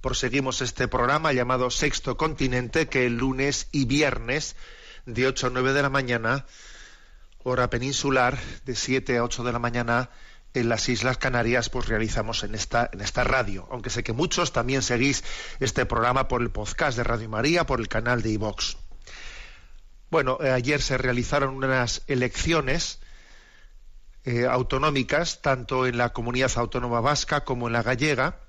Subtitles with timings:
[0.00, 4.56] proseguimos este programa llamado Sexto Continente, que el lunes y viernes,
[5.06, 6.46] de 8 a 9 de la mañana,
[7.42, 10.10] hora peninsular, de 7 a 8 de la mañana,
[10.52, 13.68] en las Islas Canarias, pues realizamos en esta, en esta radio.
[13.70, 15.22] Aunque sé que muchos también seguís
[15.60, 18.76] este programa por el podcast de Radio María, por el canal de iVox.
[20.10, 22.98] Bueno, eh, ayer se realizaron unas elecciones
[24.24, 28.40] eh, autonómicas, tanto en la comunidad autónoma vasca como en la gallega,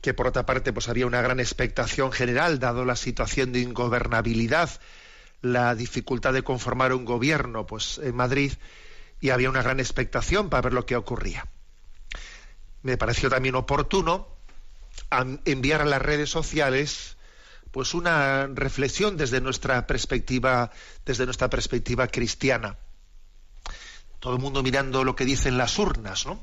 [0.00, 4.70] que por otra parte pues había una gran expectación general, dado la situación de ingobernabilidad,
[5.42, 8.52] la dificultad de conformar un gobierno pues en Madrid,
[9.20, 11.46] y había una gran expectación para ver lo que ocurría.
[12.82, 14.28] Me pareció también oportuno
[15.44, 17.16] enviar a las redes sociales
[17.72, 20.70] pues una reflexión desde nuestra perspectiva,
[21.04, 22.78] desde nuestra perspectiva cristiana
[24.20, 26.42] todo el mundo mirando lo que dicen las urnas, ¿no?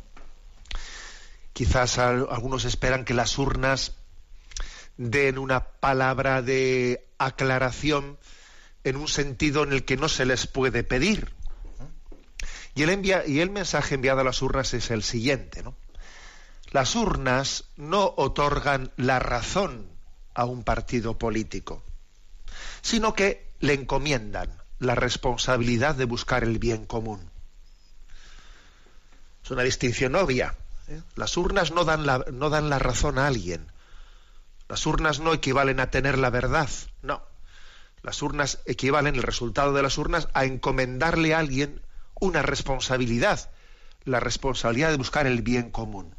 [1.56, 3.94] Quizás al- algunos esperan que las urnas
[4.97, 8.18] den una palabra de aclaración
[8.84, 11.31] en un sentido en el que no se les puede pedir.
[12.75, 15.74] Y el, y el mensaje enviado a las urnas es el siguiente, ¿no?
[16.72, 19.88] Las urnas no otorgan la razón
[20.34, 21.81] a un partido político,
[22.81, 27.31] sino que le encomiendan la responsabilidad de buscar el bien común.
[29.41, 30.53] Es una distinción obvia.
[30.88, 31.01] ¿Eh?
[31.16, 33.72] Las urnas no dan, la, no dan la razón a alguien.
[34.68, 36.69] Las urnas no equivalen a tener la verdad.
[37.01, 37.22] No.
[38.01, 41.81] Las urnas equivalen, el resultado de las urnas, a encomendarle a alguien
[42.19, 43.51] una responsabilidad.
[44.03, 46.16] La responsabilidad de buscar el bien común.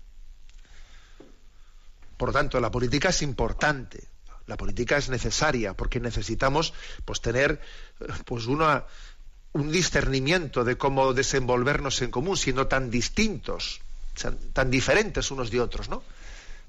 [2.16, 4.08] Por lo tanto, la política es importante.
[4.46, 6.72] La política es necesaria porque necesitamos
[7.04, 7.60] pues, tener
[8.24, 8.84] pues, una,
[9.52, 13.80] un discernimiento de cómo desenvolvernos en común, siendo tan distintos,
[14.52, 16.02] tan diferentes unos de otros, ¿no?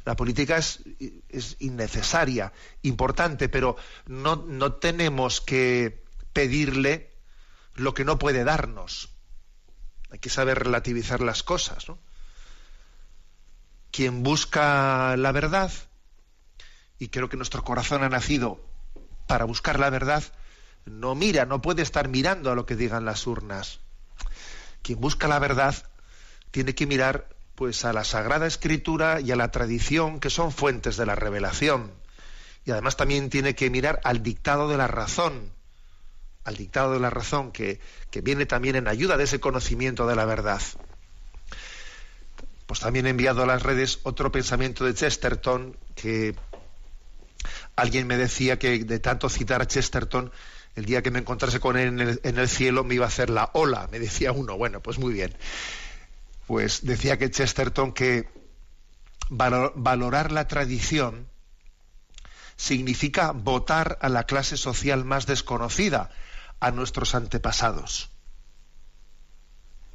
[0.05, 0.79] La política es,
[1.27, 3.75] es innecesaria, importante, pero
[4.05, 7.11] no, no tenemos que pedirle
[7.75, 9.09] lo que no puede darnos.
[10.09, 11.87] Hay que saber relativizar las cosas.
[13.91, 15.71] Quien busca la verdad,
[16.99, 18.61] y creo que nuestro corazón ha nacido
[19.27, 20.23] para buscar la verdad,
[20.85, 23.81] no mira, no puede estar mirando a lo que digan las urnas.
[24.81, 25.75] Quien busca la verdad
[26.51, 30.95] tiene que mirar pues a la Sagrada Escritura y a la tradición que son fuentes
[30.95, 31.91] de la revelación.
[32.65, 35.51] Y además también tiene que mirar al dictado de la razón,
[36.43, 37.79] al dictado de la razón que,
[38.11, 40.61] que viene también en ayuda de ese conocimiento de la verdad.
[42.67, 46.35] Pues también he enviado a las redes otro pensamiento de Chesterton que
[47.75, 50.31] alguien me decía que de tanto citar a Chesterton
[50.75, 53.07] el día que me encontrase con él en el, en el, cielo me iba a
[53.07, 54.57] hacer la ola, me decía uno.
[54.57, 55.33] Bueno, pues muy bien.
[56.47, 58.29] Pues decía que Chesterton que
[59.29, 61.27] valor, valorar la tradición
[62.55, 66.09] significa votar a la clase social más desconocida,
[66.59, 68.09] a nuestros antepasados.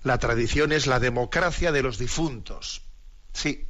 [0.05, 2.83] La tradición es la democracia de los difuntos.
[3.33, 3.67] Sí,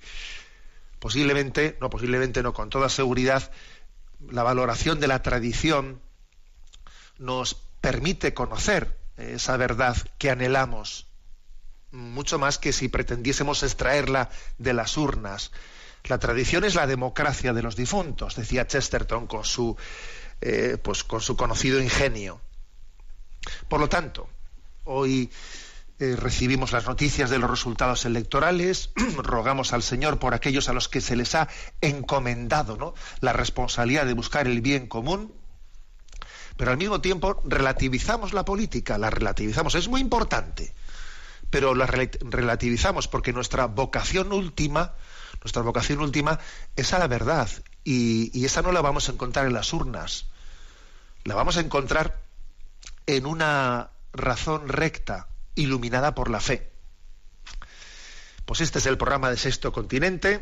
[0.99, 3.51] posiblemente, no posiblemente, no, con toda seguridad,
[4.31, 6.01] la valoración de la tradición
[7.19, 11.07] nos permite conocer esa verdad que anhelamos,
[11.93, 15.53] mucho más que si pretendiésemos extraerla de las urnas.
[16.05, 19.77] La tradición es la democracia de los difuntos, decía Chesterton con su,
[20.41, 22.41] eh, pues, con su conocido ingenio.
[23.69, 24.29] Por lo tanto,
[24.85, 25.31] hoy
[25.99, 30.89] eh, recibimos las noticias de los resultados electorales, rogamos al Señor por aquellos a los
[30.89, 31.49] que se les ha
[31.81, 32.95] encomendado ¿no?
[33.21, 35.33] la responsabilidad de buscar el bien común,
[36.57, 40.75] pero al mismo tiempo relativizamos la política, la relativizamos, es muy importante,
[41.53, 44.95] pero la relativizamos porque nuestra vocación última,
[45.43, 46.41] nuestra vocación última
[46.77, 47.47] es a la verdad
[47.85, 50.31] y, y esa no la vamos a encontrar en las urnas.
[51.25, 52.23] la vamos a encontrar
[53.07, 56.71] en una razón recta, iluminada por la fe.
[58.47, 60.41] Pues este es el programa de Sexto Continente,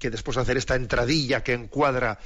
[0.00, 2.18] que después de hacer esta entradilla que encuadra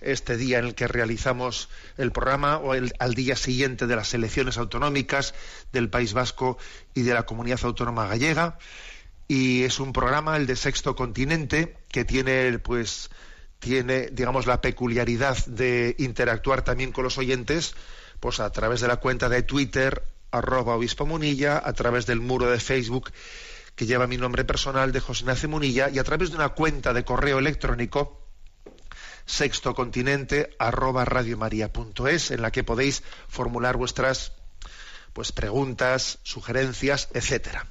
[0.00, 4.12] este día en el que realizamos el programa o el, al día siguiente de las
[4.14, 5.34] elecciones autonómicas
[5.72, 6.58] del País Vasco
[6.94, 8.58] y de la Comunidad Autónoma Gallega,
[9.28, 13.10] y es un programa el de Sexto Continente que tiene pues
[13.58, 17.74] tiene digamos la peculiaridad de interactuar también con los oyentes
[18.20, 22.50] pues a través de la cuenta de Twitter arroba obispo munilla a través del muro
[22.50, 23.10] de Facebook
[23.74, 26.92] que lleva mi nombre personal de José Ignacio Munilla y a través de una cuenta
[26.92, 28.23] de correo electrónico
[29.26, 34.32] sextocontinente arroba en la que podéis formular vuestras
[35.12, 37.66] pues preguntas, sugerencias, etcétera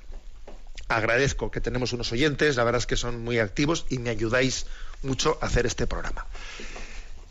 [0.87, 4.65] agradezco que tenemos unos oyentes, la verdad es que son muy activos y me ayudáis
[5.01, 6.25] mucho a hacer este programa.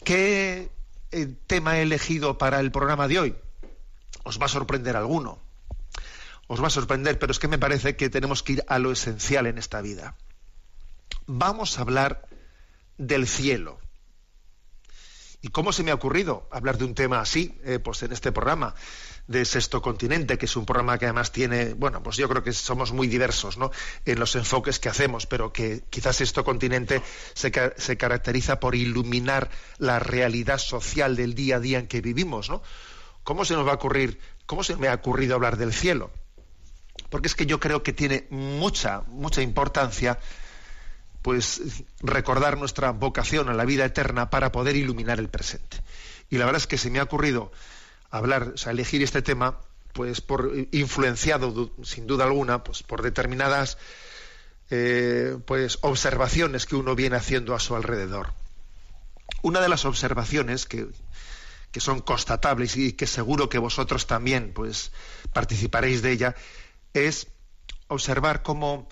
[0.05, 0.71] ¿Qué
[1.11, 3.37] eh, tema he elegido para el programa de hoy?
[4.25, 5.39] Os va a sorprender alguno.
[6.49, 8.93] Os va a sorprender, pero es que me parece que tenemos que ir a lo
[8.93, 10.17] esencial en esta vida.
[11.27, 12.27] Vamos a hablar
[12.99, 13.79] del cielo.
[15.43, 18.33] ¿Y cómo se me ha ocurrido hablar de un tema así, eh, pues en este
[18.33, 18.75] programa?
[19.29, 22.53] de Sexto Continente, que es un programa que además tiene, bueno, pues yo creo que
[22.53, 23.71] somos muy diversos ¿no?
[24.05, 27.00] en los enfoques que hacemos, pero que quizás Sexto Continente
[27.35, 29.49] se, se caracteriza por iluminar
[29.79, 32.50] la realidad social del día a día en que vivimos.
[32.50, 32.62] ¿no?
[33.23, 36.11] ¿Cómo se nos va a ocurrir, cómo se me ha ocurrido hablar del cielo?
[37.09, 40.19] Porque es que yo creo que tiene mucha, mucha importancia
[41.23, 45.79] pues recordar nuestra vocación a la vida eterna para poder iluminar el presente.
[46.31, 47.53] Y la verdad es que se me ha ocurrido
[48.11, 49.59] hablar, elegir este tema,
[49.93, 53.79] pues por influenciado sin duda alguna, pues por determinadas
[54.71, 58.33] eh, pues observaciones que uno viene haciendo a su alrededor.
[59.43, 60.89] Una de las observaciones que,
[61.71, 64.93] que son constatables y que seguro que vosotros también pues
[65.33, 66.35] participaréis de ella
[66.95, 67.29] es
[67.89, 68.89] observar cómo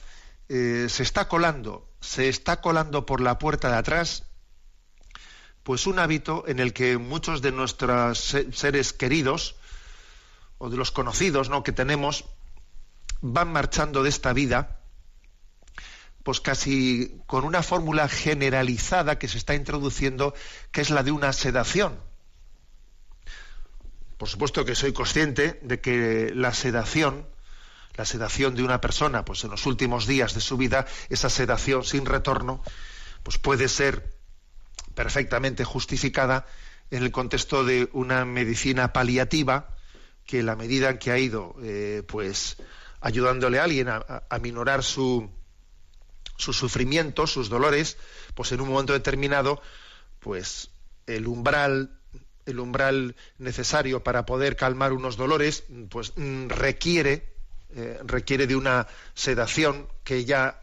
[0.48, 4.24] eh, se está colando, se está colando por la puerta de atrás
[5.62, 9.56] pues un hábito en el que muchos de nuestros seres queridos
[10.58, 11.62] o de los conocidos ¿no?
[11.62, 12.24] que tenemos
[13.20, 14.80] van marchando de esta vida
[16.22, 20.34] pues casi con una fórmula generalizada que se está introduciendo
[20.70, 21.98] que es la de una sedación.
[24.18, 27.26] Por supuesto que soy consciente de que la sedación,
[28.00, 31.84] la sedación de una persona, pues en los últimos días de su vida, esa sedación
[31.84, 32.62] sin retorno,
[33.22, 34.16] pues puede ser
[34.94, 36.46] perfectamente justificada
[36.90, 39.76] en el contexto de una medicina paliativa
[40.24, 42.56] que la medida en que ha ido eh, pues
[43.02, 45.30] ayudándole a alguien a, minorar su,
[46.38, 47.98] su sufrimiento, sus dolores,
[48.34, 49.60] pues en un momento determinado,
[50.20, 50.70] pues
[51.06, 52.00] el umbral
[52.46, 57.39] el umbral necesario para poder calmar unos dolores, pues mm, requiere
[57.74, 60.60] eh, requiere de una sedación que ya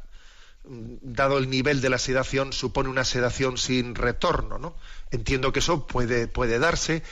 [0.70, 4.58] dado el nivel de la sedación, supone una sedación sin retorno.
[4.58, 4.76] ¿no?
[5.12, 7.04] Entiendo que eso puede, puede darse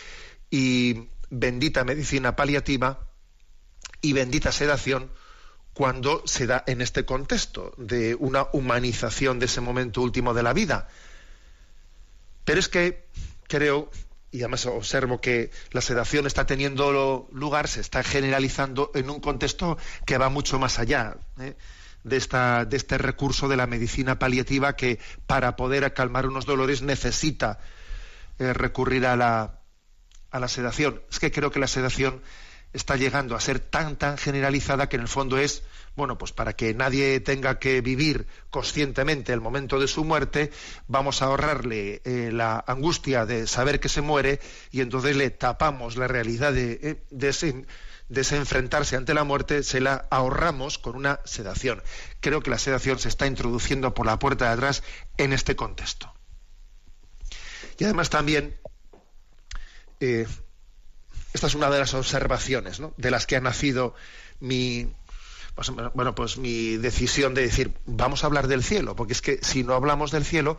[0.50, 3.08] y bendita medicina paliativa
[4.02, 5.12] y bendita sedación
[5.74, 10.54] cuando se da en este contexto de una humanización de ese momento último de la
[10.54, 10.88] vida.
[12.46, 13.06] Pero es que
[13.48, 13.90] creo,
[14.36, 19.78] y además observo que la sedación está teniendo lugar, se está generalizando en un contexto
[20.06, 21.18] que va mucho más allá.
[21.40, 21.56] ¿eh?
[22.04, 26.82] de, esta, de este recurso de la medicina paliativa que para poder calmar unos dolores
[26.82, 27.60] necesita
[28.38, 29.60] eh, recurrir a la,
[30.30, 31.02] a la sedación.
[31.10, 32.22] Es que creo que la sedación
[32.76, 35.64] está llegando a ser tan tan generalizada que en el fondo es
[35.96, 40.52] bueno pues para que nadie tenga que vivir conscientemente el momento de su muerte
[40.88, 44.40] vamos a ahorrarle eh, la angustia de saber que se muere
[44.72, 47.66] y entonces le tapamos la realidad de, eh, ese
[48.10, 51.82] desenfrentarse ante la muerte, se la ahorramos con una sedación.
[52.20, 54.84] Creo que la sedación se está introduciendo por la puerta de atrás
[55.18, 56.14] en este contexto.
[57.78, 58.56] Y además también,
[60.00, 60.28] eh,
[61.36, 63.94] esta es una de las observaciones de las que ha nacido
[64.40, 64.88] mi,
[65.54, 69.40] pues, bueno, pues mi decisión de decir, vamos a hablar del cielo, porque es que
[69.42, 70.58] si no hablamos del cielo,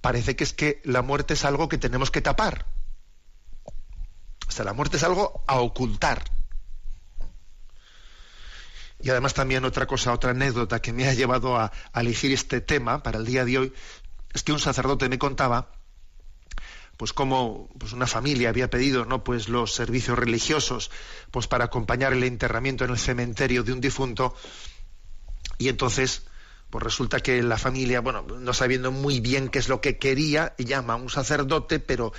[0.00, 2.66] parece que es que la muerte es algo que tenemos que tapar.
[4.48, 6.24] O sea, la muerte es algo a ocultar.
[9.00, 13.02] Y además también otra cosa, otra anécdota que me ha llevado a, elegir este tema
[13.02, 13.72] para el día de hoy,
[14.32, 15.72] es que un sacerdote me contaba
[16.96, 20.90] pues cómo pues una familia había pedido no pues los servicios religiosos
[21.30, 24.34] pues para acompañar el enterramiento en el cementerio de un difunto
[25.58, 26.22] y entonces
[26.70, 30.54] pues resulta que la familia bueno no sabiendo muy bien qué es lo que quería
[30.58, 32.12] llama a un sacerdote pero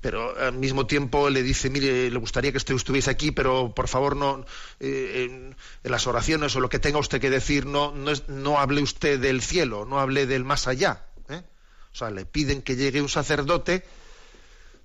[0.00, 3.88] pero al mismo tiempo le dice, mire, le gustaría que usted estuviese aquí, pero por
[3.88, 4.44] favor no,
[4.78, 8.82] eh, en, las oraciones o lo que tenga usted que decir, no, no, no hable
[8.82, 11.06] usted del cielo, no hable del más allá.
[11.28, 11.42] ¿eh?
[11.92, 13.84] O sea, le piden que llegue un sacerdote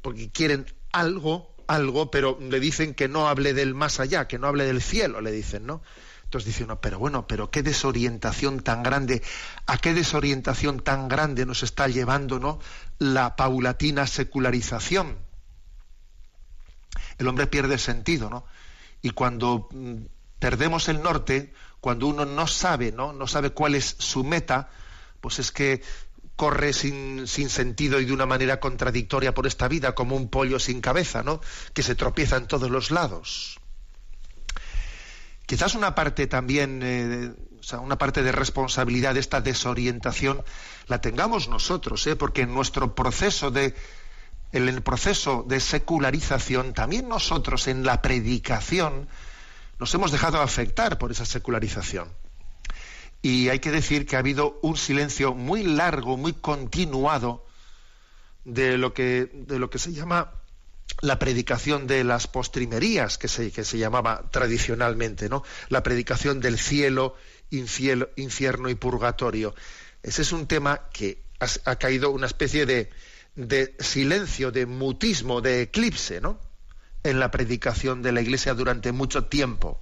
[0.01, 4.47] porque quieren algo, algo, pero le dicen que no hable del más allá, que no
[4.47, 5.81] hable del cielo, le dicen, ¿no?
[6.23, 9.21] Entonces dice uno, pero bueno, pero qué desorientación tan grande,
[9.65, 12.59] a qué desorientación tan grande nos está llevando, ¿no?
[12.99, 15.17] La paulatina secularización.
[17.17, 18.45] El hombre pierde sentido, ¿no?
[19.01, 20.03] Y cuando mm,
[20.39, 23.11] perdemos el norte, cuando uno no sabe, ¿no?
[23.11, 24.69] No sabe cuál es su meta,
[25.19, 25.81] pues es que
[26.41, 30.57] corre sin, sin, sentido y de una manera contradictoria por esta vida, como un pollo
[30.57, 31.39] sin cabeza, ¿no?
[31.75, 33.59] Que se tropieza en todos los lados.
[35.45, 40.43] Quizás una parte también, eh, o sea, una parte de responsabilidad de esta desorientación
[40.87, 42.15] la tengamos nosotros, ¿eh?
[42.15, 43.75] porque en nuestro proceso de,
[44.51, 49.07] en el proceso de secularización, también nosotros en la predicación
[49.77, 52.09] nos hemos dejado afectar por esa secularización.
[53.21, 57.45] Y hay que decir que ha habido un silencio muy largo, muy continuado
[58.45, 60.33] de lo que, de lo que se llama
[61.01, 65.43] la predicación de las postrimerías, que se, que se llamaba tradicionalmente, ¿no?
[65.69, 67.15] La predicación del cielo,
[67.49, 69.55] infierno y purgatorio.
[70.03, 71.23] Ese es un tema que
[71.65, 72.89] ha, caído una especie de,
[73.35, 76.39] de, silencio, de mutismo, de eclipse, ¿no?
[77.03, 79.81] En la predicación de la Iglesia durante mucho tiempo.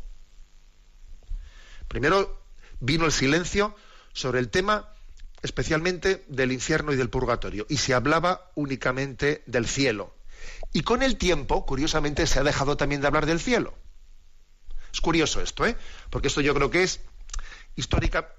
[1.87, 2.39] Primero
[2.79, 3.75] vino el silencio
[4.13, 4.89] sobre el tema
[5.41, 10.13] especialmente del infierno y del purgatorio, y se hablaba únicamente del cielo,
[10.73, 13.73] y con el tiempo, curiosamente, se ha dejado también de hablar del cielo.
[14.93, 15.77] Es curioso esto, ¿eh?
[16.09, 16.99] Porque esto yo creo que es
[17.75, 18.35] histórica,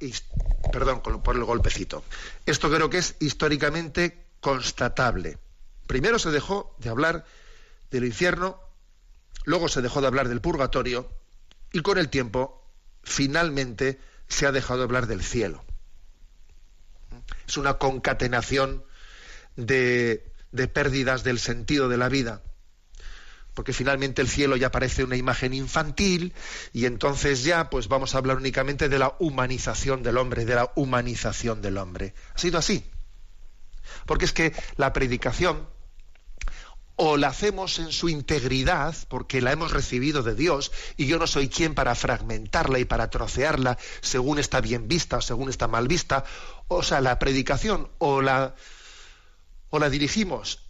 [0.73, 2.05] perdón por el golpecito.
[2.45, 5.39] Esto creo que es históricamente constatable.
[5.87, 7.25] Primero se dejó de hablar
[7.91, 8.61] del infierno,
[9.45, 11.11] luego se dejó de hablar del purgatorio
[11.73, 12.65] y con el tiempo
[13.03, 13.99] finalmente
[14.31, 15.63] se ha dejado de hablar del cielo.
[17.47, 18.83] Es una concatenación
[19.57, 22.43] de de pérdidas del sentido de la vida
[23.55, 26.33] porque finalmente el cielo ya parece una imagen infantil
[26.73, 30.73] y entonces ya pues vamos a hablar únicamente de la humanización del hombre, de la
[30.77, 32.15] humanización del hombre.
[32.35, 32.85] Ha sido así.
[34.07, 35.69] Porque es que la predicación
[37.03, 41.27] o la hacemos en su integridad porque la hemos recibido de Dios y yo no
[41.27, 45.89] soy quien para fragmentarla y para trocearla según está bien vista o según está mal
[45.89, 46.25] vista.
[46.69, 48.55] O sea, la predicación o la
[49.71, 50.67] o la dirigimos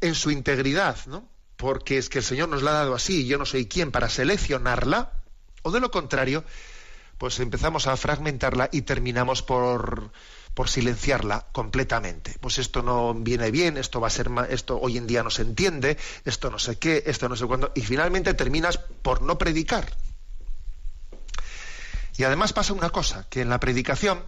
[0.00, 1.28] en su integridad, ¿no?
[1.56, 3.90] Porque es que el Señor nos la ha dado así y yo no soy quien
[3.90, 5.12] para seleccionarla,
[5.60, 6.42] o de lo contrario,
[7.18, 10.10] pues empezamos a fragmentarla y terminamos por,
[10.54, 12.36] por silenciarla completamente.
[12.40, 15.42] Pues esto no viene bien, esto va a ser esto hoy en día no se
[15.42, 19.92] entiende, esto no sé qué, esto no sé cuándo, y finalmente terminas por no predicar.
[22.16, 24.24] Y además pasa una cosa, que en la predicación,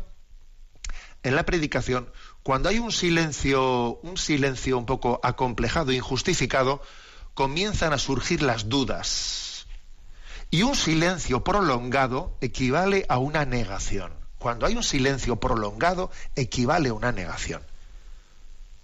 [1.22, 2.10] en la predicación,
[2.42, 6.82] cuando hay un silencio, un silencio un poco acomplejado, injustificado,
[7.34, 9.66] comienzan a surgir las dudas.
[10.50, 14.25] Y un silencio prolongado equivale a una negación.
[14.38, 17.62] Cuando hay un silencio prolongado, equivale a una negación.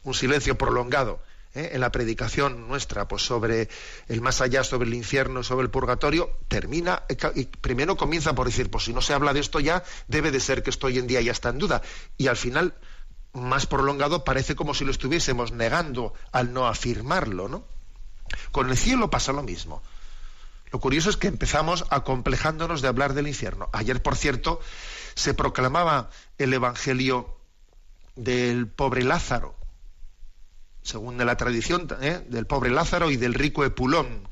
[0.04, 1.21] Un silencio prolongado
[1.54, 1.71] ¿eh?
[1.73, 3.68] en la predicación nuestra, pues sobre
[4.09, 7.02] el más allá, sobre el infierno, sobre el purgatorio, termina,
[7.35, 10.40] y primero comienza por decir, pues si no se habla de esto ya, debe de
[10.40, 11.82] ser que esto hoy en día ya está en duda.
[12.16, 12.75] Y al final
[13.32, 17.64] más prolongado parece como si lo estuviésemos negando al no afirmarlo, ¿no?
[18.50, 19.82] Con el cielo pasa lo mismo.
[20.71, 23.68] Lo curioso es que empezamos acomplejándonos de hablar del infierno.
[23.73, 24.61] Ayer, por cierto,
[25.14, 27.37] se proclamaba el evangelio
[28.16, 29.54] del pobre Lázaro,
[30.83, 32.25] según la tradición ¿eh?
[32.28, 34.28] del pobre Lázaro y del rico Epulón.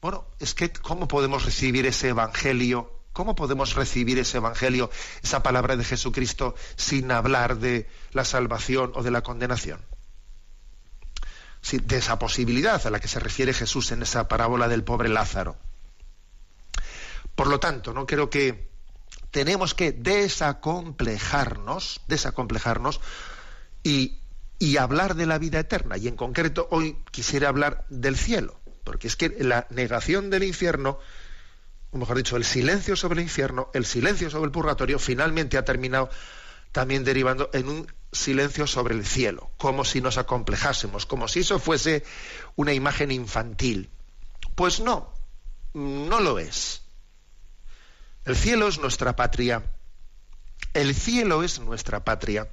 [0.00, 4.90] Bueno, es que ¿cómo podemos recibir ese evangelio ¿Cómo podemos recibir ese Evangelio,
[5.22, 9.80] esa palabra de Jesucristo, sin hablar de la salvación o de la condenación?
[11.70, 15.58] de esa posibilidad a la que se refiere Jesús en esa parábola del pobre Lázaro.
[17.34, 18.69] Por lo tanto, no creo que
[19.30, 23.00] tenemos que desacomplejarnos, desacomplejarnos
[23.82, 24.18] y,
[24.58, 25.96] y hablar de la vida eterna.
[25.96, 30.98] Y en concreto hoy quisiera hablar del cielo, porque es que la negación del infierno
[31.92, 35.64] o mejor dicho, el silencio sobre el infierno, el silencio sobre el purgatorio, finalmente ha
[35.64, 36.10] terminado
[36.72, 41.58] también derivando en un silencio sobre el cielo, como si nos acomplejásemos, como si eso
[41.58, 42.04] fuese
[42.54, 43.90] una imagen infantil.
[44.54, 45.12] Pues no,
[45.74, 46.82] no lo es.
[48.24, 49.62] El cielo es nuestra patria.
[50.74, 52.48] El cielo es nuestra patria.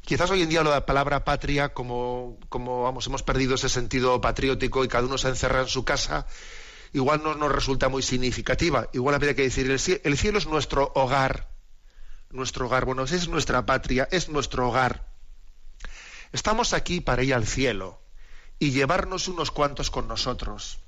[0.00, 4.82] Quizás hoy en día la palabra patria, como, como vamos, hemos perdido ese sentido patriótico
[4.82, 6.26] y cada uno se encerra en su casa,
[6.92, 8.88] igual no nos resulta muy significativa.
[8.92, 11.48] Igual habría que decir, el cielo, es nuestro hogar,
[12.30, 15.06] nuestro hogar, bueno, es nuestra patria, es nuestro hogar.
[16.32, 18.00] Estamos aquí para ir al cielo
[18.58, 20.78] y llevarnos unos cuantos con nosotros.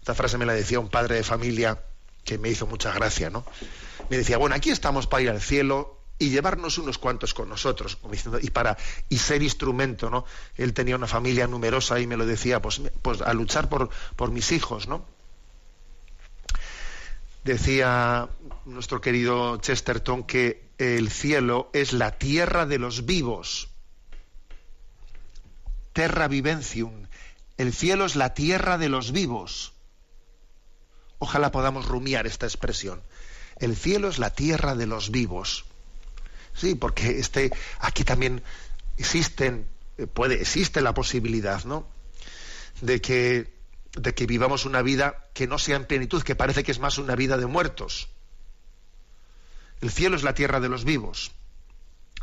[0.00, 1.80] Esta frase me la decía un padre de familia
[2.26, 3.46] que me hizo mucha gracia, ¿no?
[4.10, 7.98] Me decía, bueno, aquí estamos para ir al cielo y llevarnos unos cuantos con nosotros,
[8.42, 8.76] y para
[9.08, 10.24] y ser instrumento, ¿no?
[10.56, 14.30] Él tenía una familia numerosa y me lo decía, pues, pues a luchar por, por
[14.30, 15.06] mis hijos, ¿no?
[17.44, 18.28] Decía
[18.64, 23.68] nuestro querido Chesterton que el cielo es la tierra de los vivos.
[25.92, 27.06] Terra vivencium.
[27.56, 29.75] El cielo es la tierra de los vivos.
[31.18, 33.02] Ojalá podamos rumiar esta expresión.
[33.58, 35.64] El cielo es la tierra de los vivos.
[36.54, 38.42] Sí, porque este, aquí también
[38.96, 39.66] existen,
[39.98, 41.86] eh, puede, existe la posibilidad, ¿no?
[42.80, 43.54] De que,
[43.92, 46.98] de que vivamos una vida que no sea en plenitud, que parece que es más
[46.98, 48.08] una vida de muertos.
[49.80, 51.32] El cielo es la tierra de los vivos,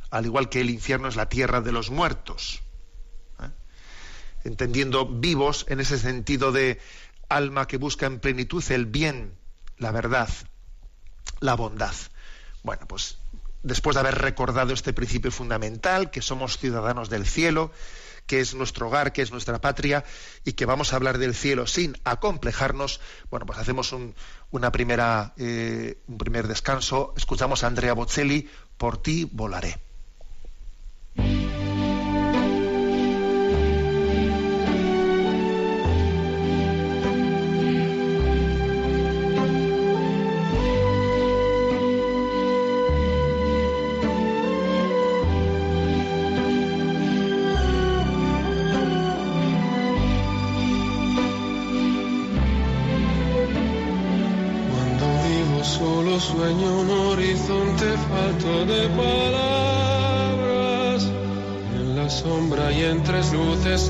[0.10, 2.62] al igual que el infierno es la tierra de los muertos.
[3.40, 3.50] ¿eh?
[4.44, 6.80] Entendiendo vivos en ese sentido de
[7.30, 9.36] alma que busca en plenitud el bien,
[9.78, 10.30] la verdad,
[11.40, 11.94] la bondad.
[12.64, 13.18] Bueno, pues
[13.64, 17.72] después de haber recordado este principio fundamental, que somos ciudadanos del cielo,
[18.28, 20.06] que es nuestro hogar, que es nuestra patria,
[20.46, 24.16] y que vamos a hablar del cielo sin acomplejarnos, bueno, pues hacemos un,
[24.52, 29.93] una primera, eh, un primer descanso, escuchamos a Andrea Bocelli, Por ti volaré.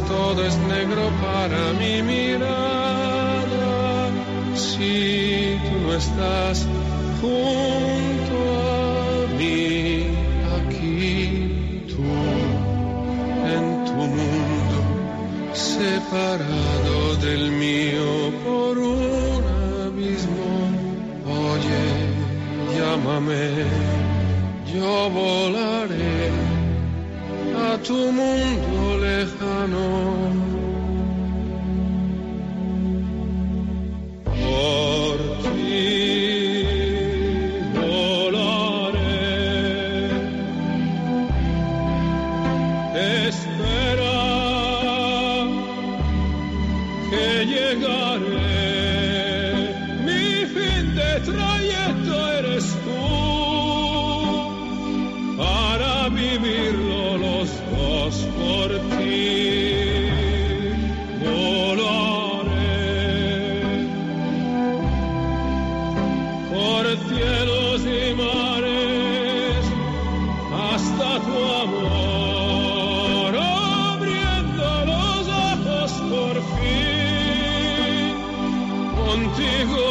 [0.08, 3.50] Todo es negro para mi mirada.
[4.56, 6.66] Si tú estás
[7.22, 10.08] junto a mí,
[10.58, 12.04] aquí tú,
[13.56, 14.80] en tu mundo,
[15.54, 19.44] separado del mío por un
[19.86, 20.52] abismo.
[21.26, 21.86] Oye,
[22.78, 23.50] llámame,
[24.74, 26.32] yo volaré
[27.72, 28.83] a tu mundo
[29.66, 30.23] piano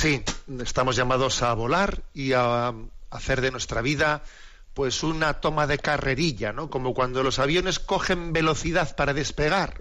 [0.00, 0.24] Pues sí,
[0.62, 2.72] estamos llamados a volar y a
[3.10, 4.22] hacer de nuestra vida
[4.72, 6.70] pues una toma de carrerilla, ¿no?
[6.70, 9.80] Como cuando los aviones cogen velocidad para despegar.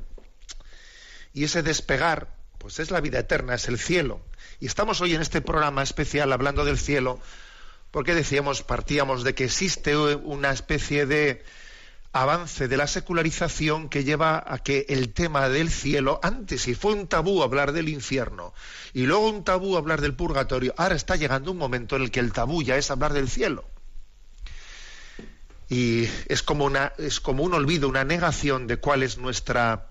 [1.36, 4.20] Y ese despegar, pues es la vida eterna, es el cielo.
[4.60, 7.20] Y estamos hoy en este programa especial hablando del cielo,
[7.92, 11.46] porque decíamos, partíamos de que existe una especie de
[12.22, 16.94] avance de la secularización que lleva a que el tema del cielo, antes si fue
[16.94, 18.54] un tabú hablar del infierno
[18.94, 22.20] y luego un tabú hablar del purgatorio, ahora está llegando un momento en el que
[22.20, 23.66] el tabú ya es hablar del cielo.
[25.70, 29.90] Y es como, una, es como un olvido, una negación de cuál es nuestra,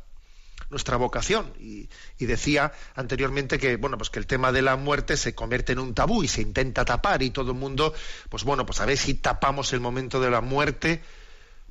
[0.70, 1.52] nuestra vocación.
[1.60, 5.72] Y, y, decía anteriormente que, bueno, pues que el tema de la muerte se convierte
[5.72, 7.92] en un tabú y se intenta tapar y todo el mundo,
[8.30, 11.02] pues bueno, pues a ver si tapamos el momento de la muerte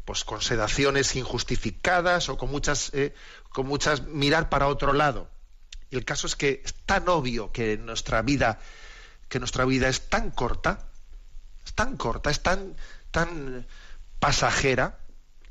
[0.06, 3.14] pues con sedaciones injustificadas o con muchas, eh,
[3.50, 5.30] con muchas mirar para otro lado.
[5.90, 8.60] Y el caso es que es tan obvio que nuestra vida,
[9.28, 10.88] que nuestra vida es tan corta,
[11.66, 12.76] es tan corta, es tan,
[13.12, 13.68] tan
[14.20, 15.00] pasajera,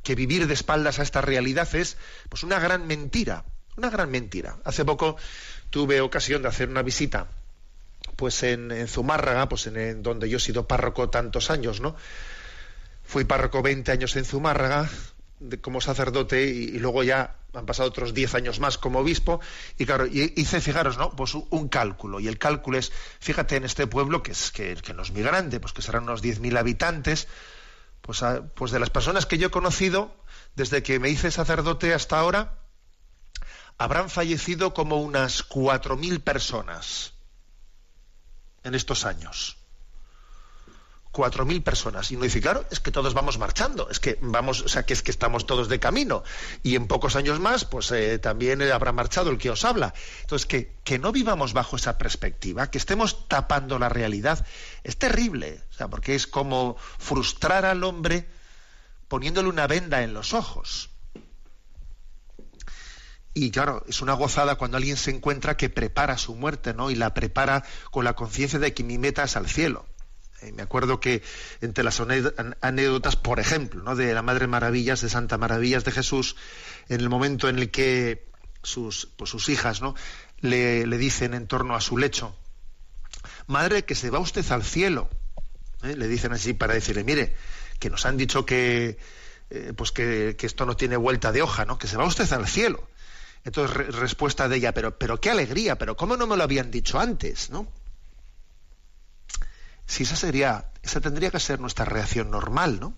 [0.03, 1.97] que vivir de espaldas a esta realidad es
[2.29, 3.45] pues una gran mentira,
[3.77, 4.59] una gran mentira.
[4.65, 5.17] Hace poco
[5.71, 7.27] tuve ocasión de hacer una visita
[8.17, 11.97] pues en, Zumárraga, pues en, donde yo he sido párroco tantos años, ¿no?
[13.05, 14.89] Fui párroco 20 años en Zumárraga
[15.61, 19.41] como sacerdote y, luego ya han pasado otros 10 años más como obispo
[19.79, 21.11] y claro, hice, fijaros, ¿no?
[21.11, 25.03] Pues un, cálculo y el cálculo es, fíjate en este pueblo que, es, que, no
[25.03, 27.29] es muy grande, pues que serán unos 10.000 habitantes,
[28.01, 28.23] pues,
[28.55, 30.15] pues de las personas que yo he conocido
[30.57, 32.59] desde que me hice sacerdote hasta ahora,
[33.79, 37.13] habrán fallecido como unas 4.000 personas
[38.63, 39.64] en estos años.
[41.15, 42.11] 4.000 personas.
[42.11, 44.93] Y uno dice, claro, es que todos vamos marchando, es que vamos, o sea, que
[44.93, 46.25] es que estamos todos de camino.
[46.63, 49.95] Y en pocos años más, pues eh, también habrá marchado el que os habla.
[50.23, 54.45] Entonces, que, que no vivamos bajo esa perspectiva, que estemos tapando la realidad,
[54.83, 58.29] es terrible, o sea, porque es como frustrar al hombre
[59.09, 60.91] poniéndole una venda en los ojos.
[63.35, 66.91] Y claro, es una gozada cuando alguien se encuentra que prepara su muerte, ¿no?
[66.91, 69.87] Y la prepara con la conciencia de que mi meta es al cielo.
[70.45, 71.23] Eh, me acuerdo que
[71.61, 73.97] entre las anécdotas, por ejemplo, ¿no?
[73.97, 76.37] de la Madre Maravillas, de Santa Maravillas de Jesús,
[76.89, 78.27] en el momento en el que
[78.63, 79.95] sus, pues sus hijas ¿no?
[80.41, 82.37] le, dicen en torno a su lecho,
[83.47, 85.09] Madre, que se va usted al cielo.
[85.83, 85.97] ¿eh?
[85.97, 87.35] Le dicen así para decirle, mire,
[87.79, 88.99] que nos han dicho que,
[89.51, 91.79] eh, pues que, esto no tiene vuelta de hoja, ¿no?
[91.79, 92.87] que se va usted al cielo.
[93.45, 96.99] Entonces, respuesta de ella, pero, pero qué alegría, pero ¿cómo no me lo habían dicho
[96.99, 97.51] antes?
[97.51, 97.69] ¿no?
[99.87, 102.95] Si esa sería, esa tendría que ser nuestra reacción normal, ¿no?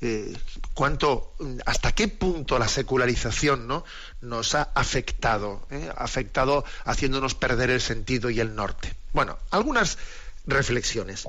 [0.00, 0.36] Eh,
[0.74, 1.34] cuánto,
[1.66, 3.84] hasta qué punto la secularización ¿no?
[4.20, 5.90] nos ha afectado, ¿eh?
[5.96, 8.94] afectado haciéndonos perder el sentido y el norte.
[9.12, 9.98] Bueno, algunas
[10.46, 11.26] reflexiones.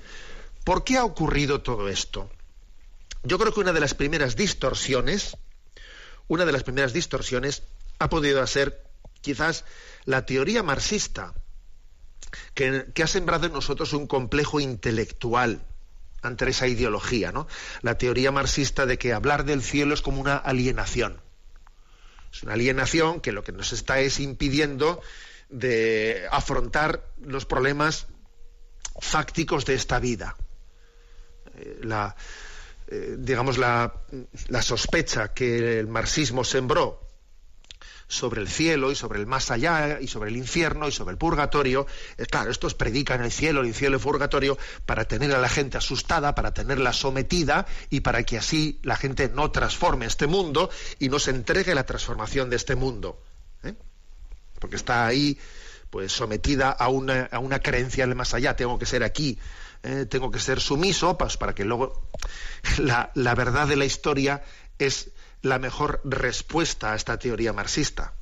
[0.64, 2.30] ¿Por qué ha ocurrido todo esto?
[3.24, 5.36] Yo creo que una de las primeras distorsiones,
[6.28, 7.64] una de las primeras distorsiones
[7.98, 8.84] ha podido ser
[9.22, 9.66] quizás
[10.06, 11.34] la teoría marxista
[12.94, 15.62] que, ha sembrado en nosotros un complejo intelectual
[16.22, 17.32] ante esa ideología.
[17.82, 21.22] La teoría marxista de que hablar del cielo es como una alienación.
[22.34, 25.02] Es una alienación que lo que nos está es impidiendo
[25.50, 28.08] de afrontar los problemas
[29.00, 30.36] fácticos de esta vida.
[31.56, 32.18] Eh, la,
[32.88, 33.94] eh, digamos, la,
[34.50, 37.09] la sospecha que el marxismo sembró
[38.10, 41.18] sobre el cielo y sobre el más allá y sobre el infierno y sobre el
[41.18, 41.86] purgatorio.
[42.18, 45.48] Eh, claro, estos predican el cielo, el infierno y el purgatorio para tener a la
[45.48, 50.72] gente asustada, para tenerla sometida y para que así la gente no transforme este mundo
[50.98, 53.22] y no se entregue la transformación de este mundo.
[53.64, 53.76] ¿eh?
[54.60, 55.38] Porque está ahí
[55.92, 59.38] pues sometida a una, a una creencia del más allá, tengo que ser aquí,
[59.84, 60.08] ¿eh?
[60.10, 62.10] tengo que ser sumiso pues, para que luego
[62.80, 64.44] la, la verdad de la historia
[64.80, 68.14] es la mejor respuesta a esta teoría marxista.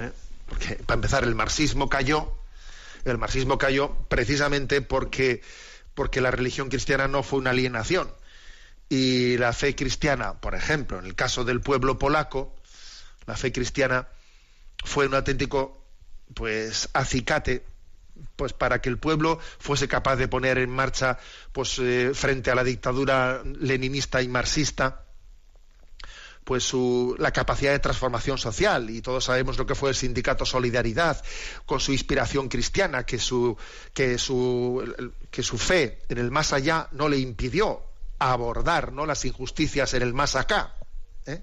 [0.00, 0.12] ¿Eh?
[0.48, 2.32] Porque, para empezar, el marxismo cayó,
[3.04, 5.42] el marxismo cayó precisamente porque,
[5.94, 8.10] porque la religión cristiana no fue una alienación.
[8.88, 12.54] Y la fe cristiana, por ejemplo, en el caso del pueblo polaco,
[13.26, 14.06] la fe cristiana
[14.84, 15.82] fue un auténtico
[16.34, 17.64] pues acicate
[18.36, 21.18] pues para que el pueblo fuese capaz de poner en marcha
[21.52, 25.05] pues eh, frente a la dictadura leninista y marxista
[26.46, 30.46] pues su, la capacidad de transformación social y todos sabemos lo que fue el sindicato
[30.46, 31.20] Solidaridad
[31.66, 33.56] con su inspiración cristiana que su
[33.92, 37.82] que su que su fe en el más allá no le impidió
[38.20, 40.72] abordar no las injusticias en el más acá
[41.26, 41.42] ¿eh?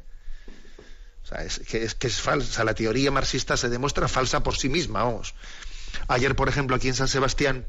[1.22, 2.64] O sea, es que, es que es falsa.
[2.64, 5.34] La teoría marxista se demuestra falsa por sí misma, vamos.
[6.08, 7.66] Ayer, por ejemplo, aquí en San Sebastián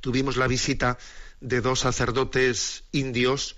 [0.00, 0.98] tuvimos la visita
[1.40, 3.56] de dos sacerdotes indios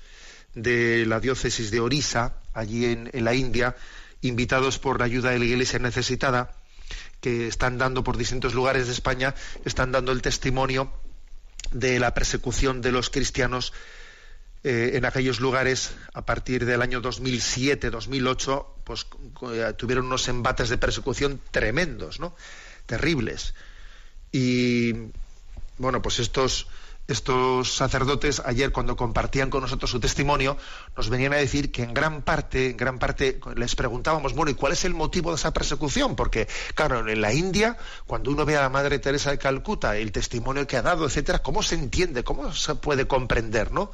[0.54, 3.76] de la diócesis de Orisa, allí en, la India,
[4.20, 6.54] invitados por la ayuda de la Iglesia necesitada,
[7.20, 9.34] que están dando por distintos lugares de España,
[9.64, 10.92] están dando el testimonio
[11.70, 13.72] de la persecución de los cristianos
[14.64, 19.06] eh, en aquellos lugares a partir del año 2007-2008, pues
[19.52, 22.36] eh, tuvieron unos embates de persecución tremendos, ¿no?
[22.86, 23.54] Terribles.
[24.30, 24.92] Y
[25.78, 26.68] bueno, pues estos
[27.08, 30.56] estos sacerdotes ayer cuando compartían con nosotros su testimonio
[30.96, 34.54] nos venían a decir que en gran parte en gran parte les preguntábamos bueno y
[34.54, 38.56] cuál es el motivo de esa persecución porque claro en la India cuando uno ve
[38.56, 42.24] a la Madre Teresa de Calcuta el testimonio que ha dado etcétera cómo se entiende
[42.24, 43.90] cómo se puede comprender no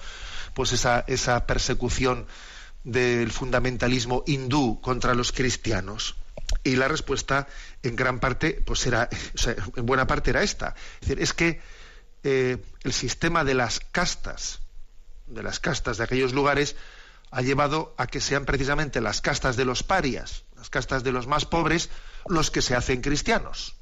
[0.54, 2.26] pues esa esa persecución
[2.84, 6.16] del fundamentalismo hindú contra los cristianos.
[6.64, 7.46] Y la respuesta
[7.82, 10.74] en gran parte pues era o sea, en buena parte era esta.
[11.00, 11.60] Es decir es que
[12.30, 14.60] eh, el sistema de las castas,
[15.26, 16.76] de las castas de aquellos lugares,
[17.30, 21.26] ha llevado a que sean precisamente las castas de los parias, las castas de los
[21.26, 21.88] más pobres,
[22.26, 23.76] los que se hacen cristianos.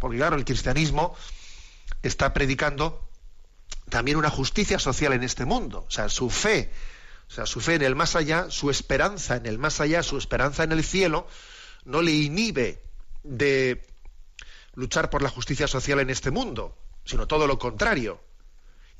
[0.00, 1.16] Porque claro, el cristianismo
[2.02, 3.08] está predicando
[3.88, 6.72] también una justicia social en este mundo, o sea, su fe,
[7.28, 10.18] o sea, su fe en el más allá, su esperanza en el más allá, su
[10.18, 11.28] esperanza en el cielo,
[11.84, 12.82] no le inhibe
[13.22, 13.86] de
[14.74, 16.76] luchar por la justicia social en este mundo
[17.08, 18.20] sino todo lo contrario.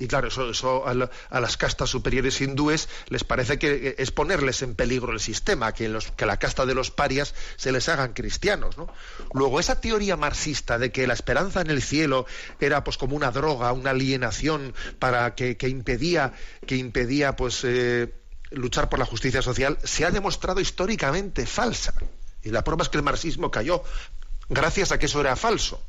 [0.00, 5.12] Y claro, eso, a, las castas superiores hindúes les parece que es ponerles en peligro
[5.12, 8.78] el sistema, que, los, que la casta de los parias se les hagan cristianos.
[8.78, 8.88] ¿no?
[9.34, 12.26] Luego, esa teoría marxista de que la esperanza en el cielo
[12.60, 16.32] era pues como una droga, una alienación para que, impedía,
[16.64, 18.14] que impedía pues, eh,
[18.50, 21.92] luchar por la justicia social, se ha demostrado históricamente falsa.
[22.44, 23.82] Y la prueba es que el marxismo cayó
[24.48, 25.82] gracias a que eso era falso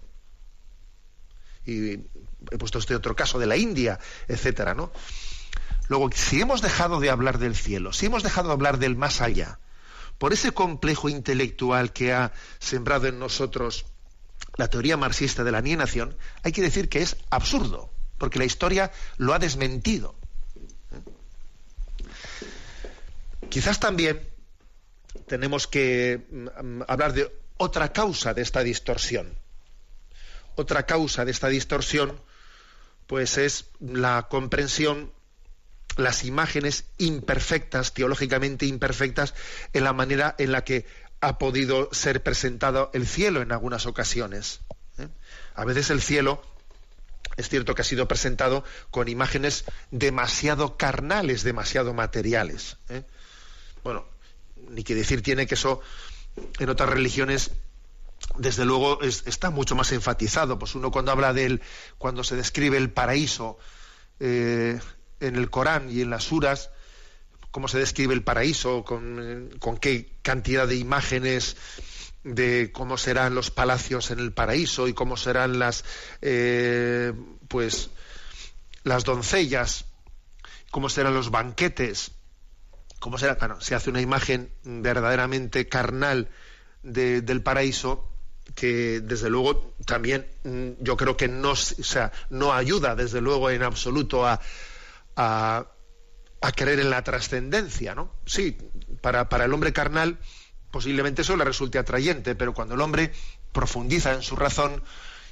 [1.69, 2.05] y
[2.51, 4.91] he puesto este otro caso de la India, etcétera, ¿no?
[5.87, 9.21] Luego, si hemos dejado de hablar del cielo, si hemos dejado de hablar del más
[9.21, 9.59] allá,
[10.17, 13.85] por ese complejo intelectual que ha sembrado en nosotros
[14.57, 18.91] la teoría marxista de la alienación, hay que decir que es absurdo, porque la historia
[19.17, 20.15] lo ha desmentido.
[23.49, 24.21] Quizás también
[25.27, 29.38] tenemos que mm, hablar de otra causa de esta distorsión.
[30.59, 32.19] Otra causa de esta distorsión,
[33.07, 35.09] pues es la comprensión,
[35.95, 39.35] las imágenes imperfectas, teológicamente imperfectas,
[39.71, 40.85] en la manera en la que
[41.21, 44.59] ha podido ser presentado el cielo en algunas ocasiones.
[44.97, 45.07] ¿eh?
[45.55, 46.41] A veces el cielo
[47.37, 52.75] es cierto que ha sido presentado con imágenes demasiado carnales, demasiado materiales.
[52.89, 53.03] ¿eh?
[53.81, 54.05] Bueno,
[54.67, 55.79] ni que decir tiene que eso
[56.59, 57.51] en otras religiones
[58.37, 60.59] desde luego está mucho más enfatizado.
[60.59, 61.61] Pues uno cuando habla del,
[61.97, 63.57] cuando se describe el paraíso
[64.19, 64.79] eh,
[65.19, 66.69] en el Corán y en las suras,
[67.51, 69.49] cómo se describe el paraíso, con,
[69.81, 71.57] qué cantidad de imágenes
[72.23, 75.85] de cómo serán los palacios en el paraíso y cómo serán las
[76.21, 77.13] eh,
[77.47, 77.89] pues
[78.83, 79.85] las doncellas,
[80.69, 82.11] cómo serán los banquetes,
[82.99, 86.29] cómo será, claro, se hace una imagen verdaderamente carnal
[86.83, 88.08] del paraíso
[88.55, 93.63] que desde luego también mm, yo creo que no, sea, no ayuda desde luego en
[93.63, 94.39] absoluto a,
[95.15, 95.65] a,
[96.55, 98.11] creer en la trascendencia, ¿no?
[98.25, 98.57] Sí,
[99.01, 100.17] para, para el hombre carnal
[100.71, 103.11] posiblemente eso le resulte atrayente, pero cuando el hombre
[103.51, 104.83] profundiza en su razón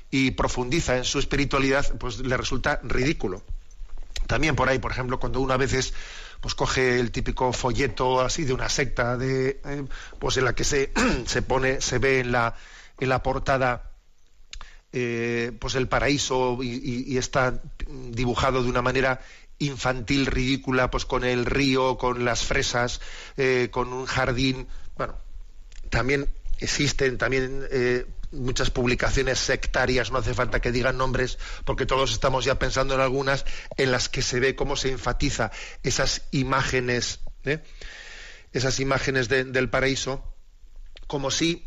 [0.09, 3.43] y profundiza en su espiritualidad, pues le resulta ridículo.
[4.25, 5.93] También por ahí, por ejemplo, cuando uno a veces
[6.41, 9.85] pues coge el típico folleto así de una secta de eh,
[10.19, 10.91] pues en la que se,
[11.25, 12.55] se pone se ve en la
[12.99, 13.91] en la portada
[14.91, 19.21] eh, pues el paraíso y, está dibujado de una manera
[19.59, 23.01] infantil ridícula pues con el río con las fresas
[23.37, 25.15] eh, con un jardín bueno
[25.89, 26.29] también
[26.59, 27.67] existen también
[28.31, 33.01] muchas publicaciones sectarias, no hace falta que digan nombres, porque todos estamos ya pensando en
[33.01, 33.45] algunas
[33.77, 35.51] en las que se ve cómo se enfatiza
[35.83, 37.59] esas imágenes, ¿eh?
[38.53, 40.33] esas imágenes del paraíso,
[41.07, 41.65] como si,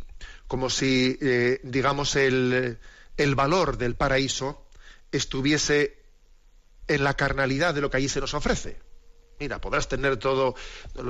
[0.50, 2.76] como si eh, digamos, el,
[3.16, 4.66] el valor del paraíso
[5.12, 6.02] estuviese
[6.88, 8.80] en la carnalidad de lo que allí se nos ofrece.
[9.38, 10.56] Mira, podrás tener todo,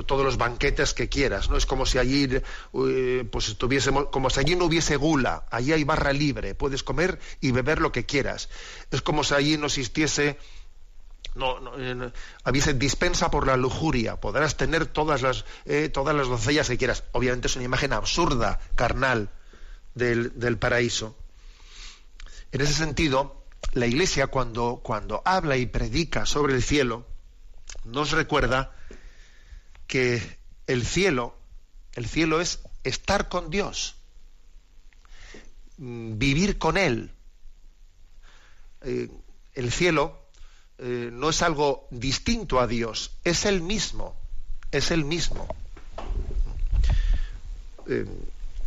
[0.05, 1.57] todos los banquetes que quieras, ¿no?
[1.57, 5.85] Es como si allí, eh, pues tuviésemos, como si allí no hubiese gula, allí hay
[5.85, 8.47] barra libre, puedes comer y beber lo que quieras.
[8.91, 10.37] Es como si allí no existiese
[11.35, 12.11] no, no, eh,
[12.43, 17.03] aviese, dispensa por la lujuria, podrás tener todas las, eh, todas las doncellas que quieras.
[17.13, 19.29] Obviamente es una imagen absurda, carnal,
[19.95, 21.15] del, del paraíso.
[22.51, 27.07] En ese sentido, la Iglesia cuando, cuando habla y predica sobre el cielo,
[27.85, 28.75] nos recuerda
[29.87, 30.21] que
[30.67, 31.35] el cielo,
[31.93, 33.95] el cielo es estar con Dios,
[35.77, 37.11] mm, vivir con Él.
[38.81, 39.09] Eh,
[39.53, 40.20] el cielo
[40.83, 44.15] eh, no es algo distinto a Dios, es el mismo,
[44.71, 45.47] es el mismo.
[47.87, 48.07] Eh,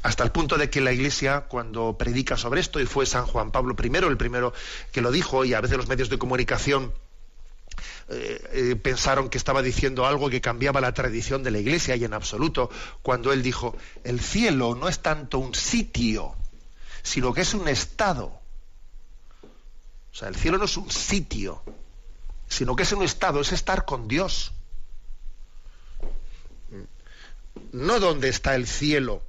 [0.05, 3.51] hasta el punto de que la Iglesia, cuando predica sobre esto, y fue San Juan
[3.51, 4.53] Pablo I el primero
[4.93, 6.93] que lo dijo, y a veces los medios de comunicación
[8.09, 12.15] eh, pensaron que estaba diciendo algo que cambiaba la tradición de la Iglesia, y en
[12.15, 12.71] absoluto,
[13.03, 16.37] cuando él dijo, el cielo no es tanto un sitio,
[17.03, 18.39] sino que es un estado.
[20.13, 21.61] O sea, el cielo no es un sitio,
[22.55, 24.53] sino que es un estado, es estar con Dios.
[27.73, 29.25] No donde está el cielo,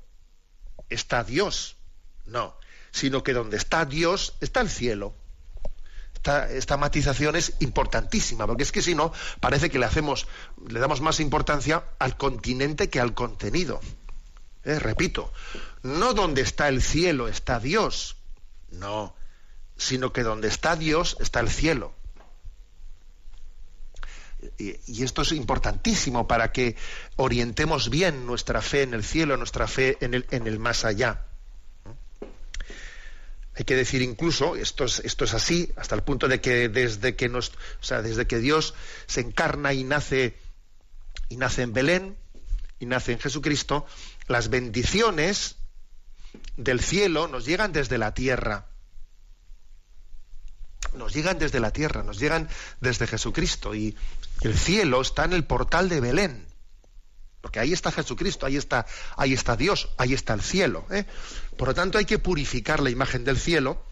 [0.90, 1.76] está Dios,
[2.28, 2.56] no,
[2.92, 5.16] sino que donde está Dios está el cielo.
[6.50, 10.28] Esta, matización es importantísima, porque es que si no, parece que le hacemos,
[10.68, 13.80] le damos más importancia al continente que al contenido.
[14.66, 15.34] Eh, repito,
[15.82, 18.18] no donde está el cielo está Dios,
[18.70, 19.16] no,
[19.78, 21.95] sino que donde está Dios está el cielo.
[24.58, 26.76] Y, esto es importantísimo para que
[27.16, 31.26] orientemos bien nuestra fe en el cielo, nuestra fe en el, más allá.
[33.58, 37.16] Hay que decir incluso, esto es, esto es así, hasta el punto de que desde
[37.16, 38.74] que nos, o sea, desde que Dios
[39.08, 40.38] se encarna y nace,
[41.30, 42.18] y nace en Belén,
[42.80, 43.86] y nace en Jesucristo,
[44.28, 45.56] las bendiciones
[46.58, 48.68] del cielo nos llegan desde la tierra
[50.96, 53.96] nos llegan desde la tierra, nos llegan desde Jesucristo y
[54.42, 56.48] el cielo está en el portal de Belén.
[57.42, 58.86] Porque ahí está Jesucristo, ahí está,
[59.18, 60.86] ahí está Dios, ahí está el cielo.
[60.90, 61.06] ¿eh?
[61.58, 63.84] Por lo tanto, hay que purificar la imagen del cielo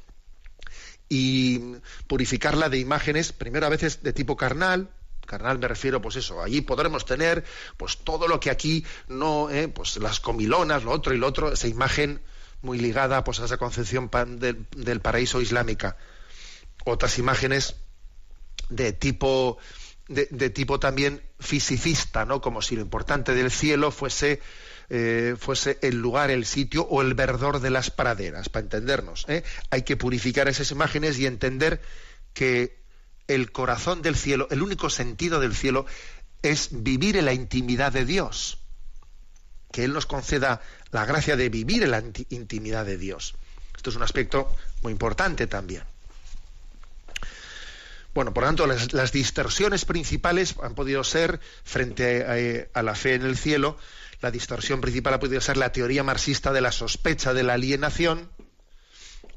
[1.08, 1.60] y
[2.08, 4.90] purificarla de imágenes, primero a veces de tipo carnal,
[5.26, 7.44] carnal me refiero pues eso allí podremos tener
[7.78, 9.68] pues todo lo que aquí no ¿eh?
[9.68, 12.22] pues las comilonas lo otro y lo otro esa imagen
[12.62, 15.98] muy ligada pues a esa concepción del, del paraíso islámica
[16.86, 17.76] otras imágenes
[18.70, 19.58] de tipo
[20.08, 22.42] de, tipo también fisicista, ¿no?
[22.42, 24.42] Como si lo importante del cielo fuese
[24.90, 29.26] eh, fuese el lugar, el sitio o el verdor de las praderas, para entendernos.
[29.30, 29.44] ¿eh?
[29.70, 31.82] Hay que purificar esas imágenes y entender
[32.34, 32.78] que
[33.28, 35.86] el corazón del cielo, el único sentido del cielo,
[36.42, 38.60] es vivir en la intimidad de Dios.
[39.72, 40.62] Que Él nos conceda
[40.92, 43.36] la gracia de vivir en la intimidad de Dios.
[43.76, 45.84] Esto es un aspecto muy importante también.
[48.14, 53.24] Bueno, por lo tanto, las, distorsiones principales han podido ser, frente a, la fe en
[53.24, 53.78] el cielo,
[54.22, 58.30] la distorsión principal ha podido ser la teoría marxista de la sospecha de la alienación.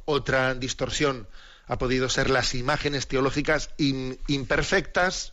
[0.05, 1.27] Otra distorsión
[1.67, 5.33] ha podido ser las imágenes teológicas imperfectas.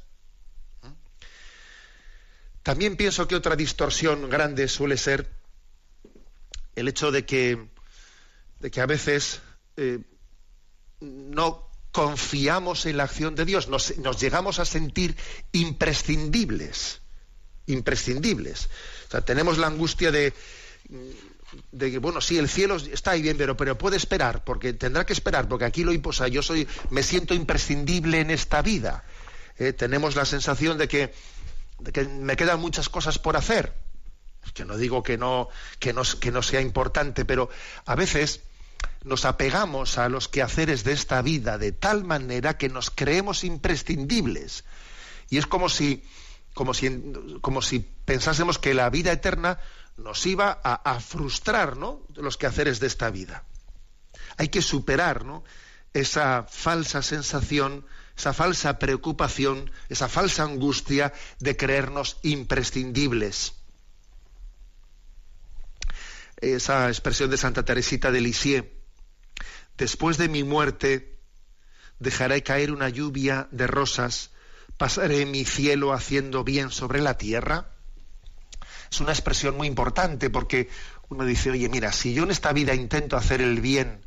[2.64, 5.30] También pienso que otra distorsión grande suele ser
[6.76, 7.68] el hecho de que,
[8.62, 9.42] de que a veces
[9.76, 10.00] eh,
[11.02, 15.16] no confiamos en la acción de Dios, nos, llegamos a sentir
[15.52, 17.02] imprescindibles,
[17.68, 18.66] imprescindibles.
[19.08, 20.34] O sea, tenemos la angustia de,
[21.78, 25.14] que, bueno, sí, el cielo está ahí bien, pero, pero puede esperar, porque tendrá que
[25.14, 29.04] esperar, porque aquí lo imposa, yo soy, me siento imprescindible en esta vida.
[29.60, 31.14] Eh, tenemos la sensación de que,
[31.78, 33.72] de que me quedan muchas cosas por hacer.
[34.56, 37.52] Que no digo que no, que no, que no sea importante, pero
[37.86, 38.42] a veces
[39.04, 44.64] nos apegamos a los quehaceres de esta vida de tal manera que nos creemos imprescindibles.
[45.30, 46.04] Y es como si,
[46.54, 49.60] como si, como si pensásemos que la vida eterna
[49.98, 52.02] nos iba a, frustrar ¿no?
[52.16, 53.44] los quehaceres de esta vida.
[54.38, 55.44] Hay que superar ¿no?
[55.94, 57.86] esa falsa sensación,
[58.18, 63.54] esa falsa preocupación, esa falsa angustia de creernos imprescindibles.
[66.38, 68.66] Esa expresión de Santa Teresita de Lisieux,
[69.78, 71.20] Después de mi muerte
[72.00, 74.32] dejaré caer una lluvia de rosas,
[74.78, 77.72] pasaré mi cielo haciendo bien sobre la tierra.
[78.92, 80.70] Es una expresión muy importante porque
[81.10, 84.06] uno dice, oye, mira, si yo en esta vida intento hacer el bien,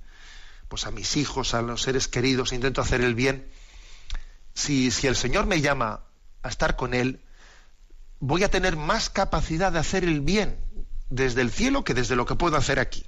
[0.68, 3.48] pues a mis hijos, a los seres queridos, intento hacer el bien,
[4.54, 6.02] si, si el Señor me llama
[6.42, 7.20] a estar con Él,
[8.20, 10.58] voy a tener más capacidad de hacer el bien
[11.10, 13.04] desde el cielo que desde lo que puedo hacer aquí.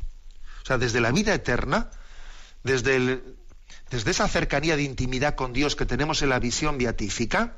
[0.63, 1.91] O sea, desde la vida eterna,
[2.69, 7.57] desde esa cercanía de intimidad con Dios que tenemos en la visión beatífica,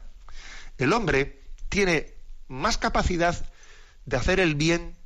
[0.79, 2.15] el hombre tiene
[2.49, 3.37] más capacidad
[4.07, 4.97] de hacer el bien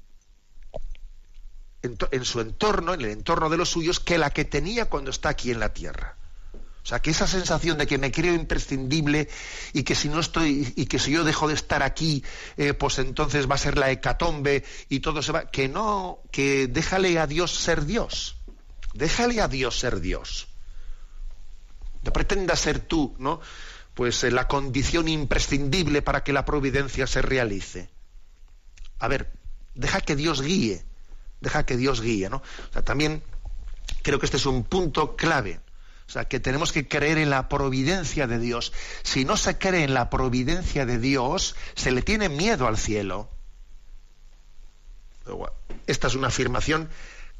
[1.82, 5.30] en, su entorno, en el entorno de los suyos, que la que tenía cuando está
[5.30, 6.16] aquí en la tierra.
[6.82, 9.28] O sea, que esa sensación de que me creo imprescindible
[9.72, 12.22] y que si no estoy y que si yo dejo de estar aquí,
[12.58, 15.50] eh, pues entonces va a ser la hecatombe y todo se va.
[15.50, 18.36] Que no, que déjale a Dios ser Dios.
[18.94, 20.48] Déjale a Dios ser Dios.
[22.02, 23.40] No pretenda ser tú, ¿no?
[23.94, 27.90] Pues eh, la condición imprescindible para que la providencia se realice.
[28.98, 29.32] A ver,
[29.74, 30.84] deja que Dios guíe,
[31.40, 32.36] deja que Dios guíe, ¿no?
[32.36, 33.22] O sea, también
[34.02, 35.60] creo que este es un punto clave.
[36.06, 38.72] O sea, que tenemos que creer en la providencia de Dios.
[39.02, 43.30] Si no se cree en la providencia de Dios, se le tiene miedo al cielo.
[45.86, 46.90] Esta es una afirmación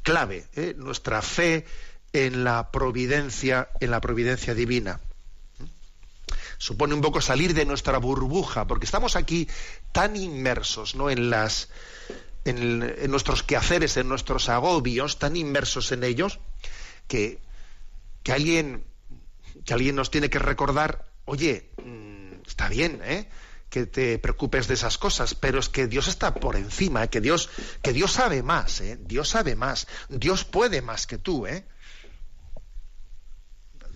[0.05, 0.75] clave, ¿eh?
[0.77, 1.65] nuestra fe
[2.13, 5.01] en la providencia, en la providencia divina.
[6.59, 9.49] Supone un poco salir de nuestra burbuja, porque estamos aquí
[9.91, 11.09] tan inmersos, ¿no?
[11.09, 11.69] En las,
[12.45, 16.39] en, nuestros quehaceres, en nuestros agobios, tan inmersos en ellos,
[17.07, 17.39] que,
[18.23, 18.85] que alguien,
[19.65, 23.27] que alguien nos tiene que recordar, oye, mm, está bien, ¿eh?
[23.75, 27.49] Que te preocupes de esas cosas, pero es que Dios está por encima, que Dios,
[27.81, 28.97] que Dios sabe más, ¿eh?
[29.01, 31.65] Dios sabe más, Dios puede más que tú, ¿eh?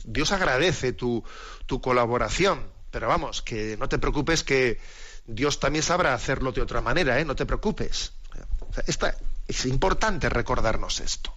[0.03, 1.23] Dios agradece tu,
[1.65, 4.81] tu colaboración, pero vamos, que no te preocupes que
[5.25, 7.23] Dios también sabrá hacerlo de otra manera, ¿eh?
[7.23, 8.11] No te preocupes.
[9.47, 11.33] es importante recordarnos esto.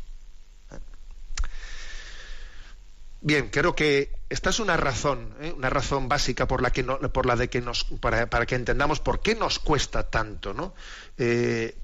[3.25, 5.53] Bien, creo que esta es una razón, ¿eh?
[5.57, 8.99] una razón básica por la que no, por la de que nos, para, que entendamos
[8.99, 10.75] por qué nos cuesta tanto, ¿no?
[11.19, 11.79] Eh,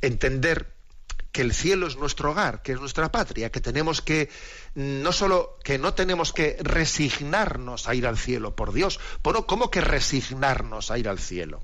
[0.00, 0.72] entender
[1.30, 4.30] que el cielo es nuestro hogar, que es nuestra patria, que tenemos que
[4.74, 9.70] no solo que no tenemos que resignarnos a ir al cielo, por Dios, bueno, ¿cómo
[9.70, 11.62] que resignarnos a ir al cielo?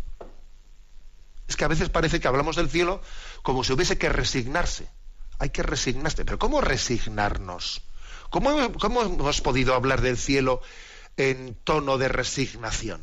[1.48, 3.00] Es que a veces parece que hablamos del cielo
[3.42, 4.86] como si hubiese que resignarse.
[5.38, 7.80] Hay que resignarse, pero ¿cómo resignarnos?
[8.35, 10.61] ¿Cómo, hemos podido hablar del cielo
[11.16, 13.01] en tono de resignación?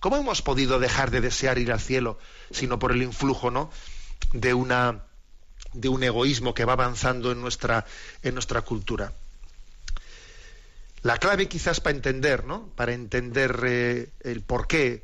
[0.00, 2.18] ¿Cómo hemos podido dejar de desear ir al cielo
[2.50, 3.70] sino por el influjo ¿no?
[4.32, 5.02] de, una,
[5.74, 7.84] de un egoísmo que va avanzando en nuestra,
[8.22, 9.12] en nuestra cultura?
[11.02, 12.68] La clave quizás para entender, ¿no?
[12.74, 15.02] Para entender eh, el por qué,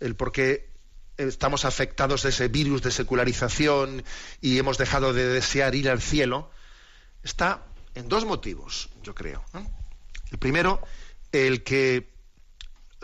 [0.00, 0.68] el por qué
[1.16, 4.04] estamos afectados de ese virus de secularización
[4.42, 6.50] y hemos dejado de desear ir al cielo,
[7.22, 9.44] está en dos motivos, yo creo.
[10.30, 10.80] El primero,
[11.32, 12.12] el que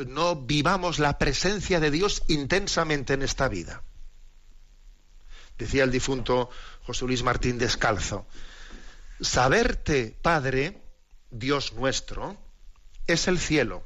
[0.07, 3.83] no vivamos la presencia de Dios intensamente en esta vida.
[5.59, 6.51] Decía el difunto
[6.85, 8.27] José Luis Martín Descalzo,
[9.21, 10.83] saberte, Padre,
[11.31, 12.37] Dios nuestro,
[13.07, 13.83] es el cielo.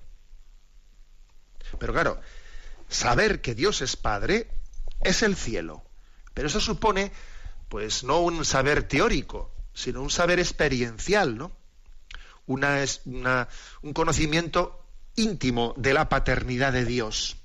[1.78, 2.20] Pero claro,
[2.88, 4.50] saber que Dios es Padre
[5.00, 5.84] es el cielo.
[6.34, 7.12] Pero eso supone,
[7.68, 11.52] pues, no un saber teórico, sino un saber experiencial, ¿no?
[12.46, 13.48] Una, una,
[13.82, 14.84] un conocimiento
[15.16, 17.36] íntimo de la paternidad de Dios.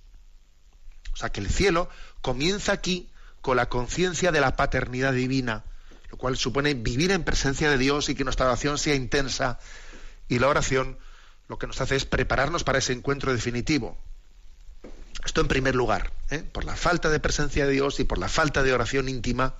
[1.13, 1.89] O sea que el cielo
[2.21, 3.09] comienza aquí
[3.41, 5.63] con la conciencia de la paternidad divina,
[6.09, 9.59] lo cual supone vivir en presencia de Dios y que nuestra oración sea intensa.
[10.27, 10.97] Y la oración
[11.47, 13.97] lo que nos hace es prepararnos para ese encuentro definitivo.
[15.23, 16.43] Esto en primer lugar, ¿eh?
[16.51, 19.55] por la falta de presencia de Dios y por la falta de oración íntima,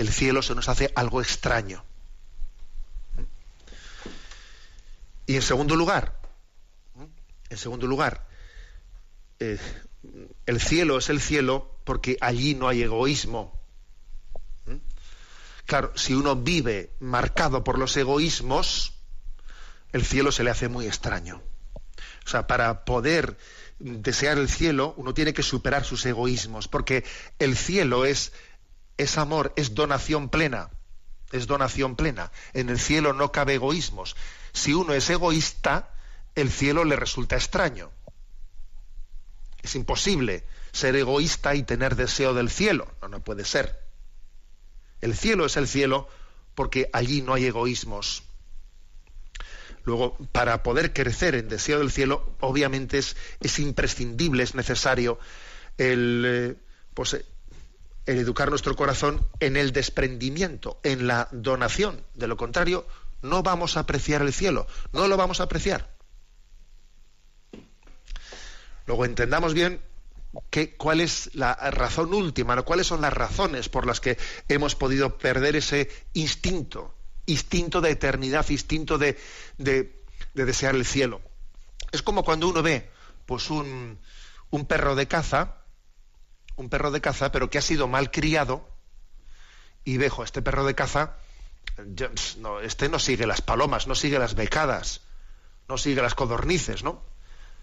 [0.00, 1.84] el cielo se nos hace algo extraño.
[5.26, 6.18] Y en segundo lugar,
[7.50, 8.26] en segundo lugar,
[9.40, 9.58] eh,
[10.46, 13.60] el cielo es el cielo porque allí no hay egoísmo.
[15.66, 18.94] Claro, si uno vive marcado por los egoísmos,
[19.92, 21.42] el cielo se le hace muy extraño.
[22.24, 23.36] O sea, para poder
[23.80, 27.04] desear el cielo, uno tiene que superar sus egoísmos, porque
[27.38, 28.32] el cielo es,
[29.00, 30.70] es amor, es donación plena.
[31.32, 32.30] Es donación plena.
[32.52, 34.14] En el cielo no cabe egoísmos.
[34.52, 35.94] Si uno es egoísta,
[36.34, 37.90] el cielo le resulta extraño.
[39.62, 42.92] Es imposible ser egoísta y tener deseo del cielo.
[43.00, 43.80] No, no puede ser.
[45.00, 46.06] El cielo es el cielo
[46.54, 48.24] porque allí no hay egoísmos.
[49.84, 55.18] Luego, para poder crecer en deseo del cielo, obviamente es, es imprescindible, es necesario
[55.78, 56.56] el, eh,
[56.92, 57.16] pues,
[58.10, 62.04] el educar nuestro corazón en el desprendimiento, en la donación.
[62.14, 62.86] De lo contrario,
[63.22, 65.90] no vamos a apreciar el cielo, no lo vamos a apreciar.
[68.86, 69.80] Luego entendamos bien
[70.76, 75.56] cuál es la razón última, cuáles son las razones por las que hemos podido perder
[75.56, 76.94] ese instinto
[77.26, 79.18] instinto de eternidad, instinto de,
[79.58, 79.92] de,
[80.34, 81.20] desear el cielo.
[81.92, 82.90] Es como cuando uno ve
[83.26, 83.98] pues un,
[84.50, 85.59] un perro de caza,
[86.60, 88.68] un perro de caza, pero que ha sido mal criado,
[89.84, 91.16] y vejo, este perro de caza,
[92.38, 95.00] no, este no sigue las palomas, no sigue las becadas,
[95.68, 97.02] no sigue las codornices, ¿no?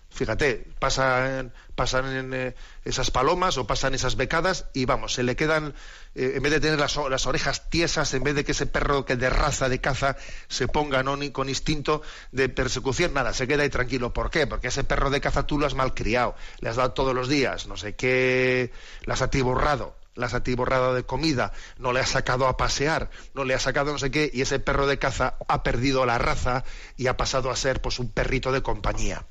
[0.10, 2.56] Fíjate, pasan, pasan en, eh,
[2.86, 5.76] esas palomas o pasan esas becadas y vamos, se le quedan,
[6.16, 6.98] eh, en vez de tener las,
[7.28, 11.04] orejas tiesas, en vez de que ese perro que de raza de caza se ponga
[11.04, 11.18] ¿no?
[11.32, 12.02] con instinto
[12.32, 14.14] de persecución, nada, se queda ahí tranquilo.
[14.14, 14.48] ¿Por qué?
[14.48, 17.68] Porque ese perro de caza tú lo has malcriado, le has dado todos los días,
[17.68, 18.72] no sé qué,
[19.06, 23.54] le has atiborrado las atiborrado de comida, no le has sacado a pasear, no le
[23.54, 26.64] has sacado no sé qué, y ese perro de caza ha perdido la raza
[26.98, 29.28] y ha pasado a ser pues un perrito de compañía.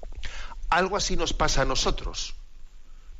[0.69, 2.35] Algo así nos pasa a nosotros.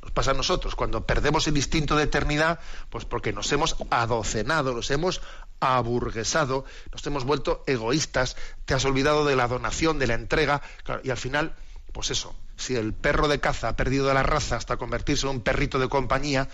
[0.01, 4.73] Nos pasa a nosotros cuando perdemos el instinto de eternidad, pues porque nos hemos adocenado,
[4.73, 5.21] nos hemos
[5.59, 10.61] aburguesado, nos hemos vuelto egoístas, te has olvidado de la donación, de la entrega,
[11.03, 11.55] y al final,
[11.93, 15.41] pues eso, si el perro de caza ha perdido la raza hasta convertirse en un
[15.41, 16.47] perrito de compañía,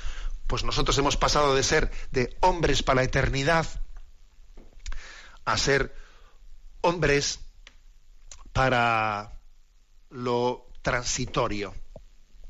[0.48, 3.68] pues nosotros hemos pasado de ser de hombres para la eternidad
[5.46, 5.96] a ser
[6.82, 7.39] hombres
[8.52, 9.34] para
[10.10, 11.74] lo transitorio.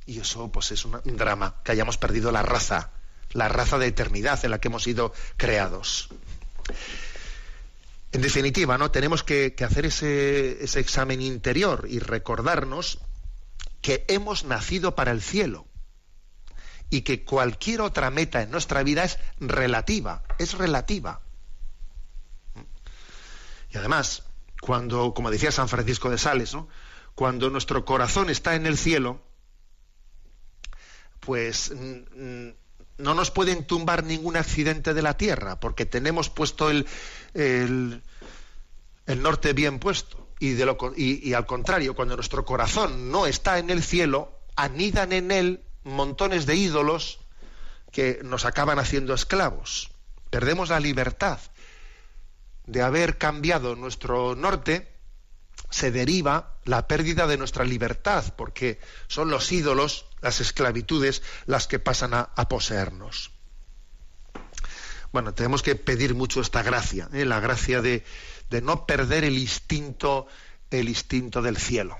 [0.06, 2.92] Y eso pues es un, drama, que hayamos perdido la raza,
[3.32, 6.10] la raza de eternidad en la que hemos sido creados.
[8.12, 8.92] En definitiva, ¿no?
[8.92, 13.00] Tenemos que, hacer ese, examen interior y recordarnos
[13.82, 15.66] que hemos nacido para el cielo
[16.90, 21.22] y que cualquier otra meta en nuestra vida es relativa, es relativa.
[23.72, 24.24] Y además,
[24.62, 26.68] cuando, como decía San Francisco de Sales, ¿no?
[27.16, 29.22] Cuando nuestro corazón está en el cielo,
[31.20, 31.72] pues
[32.97, 36.88] no nos pueden tumbar ningún accidente de la tierra, porque tenemos puesto el,
[37.34, 38.01] el,
[39.05, 40.30] norte bien puesto.
[40.39, 46.45] Y, al contrario, cuando nuestro corazón no está en el cielo, anidan en él montones
[46.45, 47.20] de ídolos
[47.91, 49.91] que nos acaban haciendo esclavos.
[50.30, 51.39] Perdemos la libertad
[52.66, 54.93] de haber cambiado nuestro norte
[55.74, 61.80] se deriva la pérdida de nuestra libertad, porque son los ídolos, las esclavitudes, las que
[61.80, 63.32] pasan a, poseernos.
[65.12, 67.26] Bueno, tenemos que pedir mucho esta gracia, ¿eh?
[67.26, 68.04] la gracia de,
[68.62, 70.28] no perder el instinto,
[70.70, 71.97] el instinto del cielo.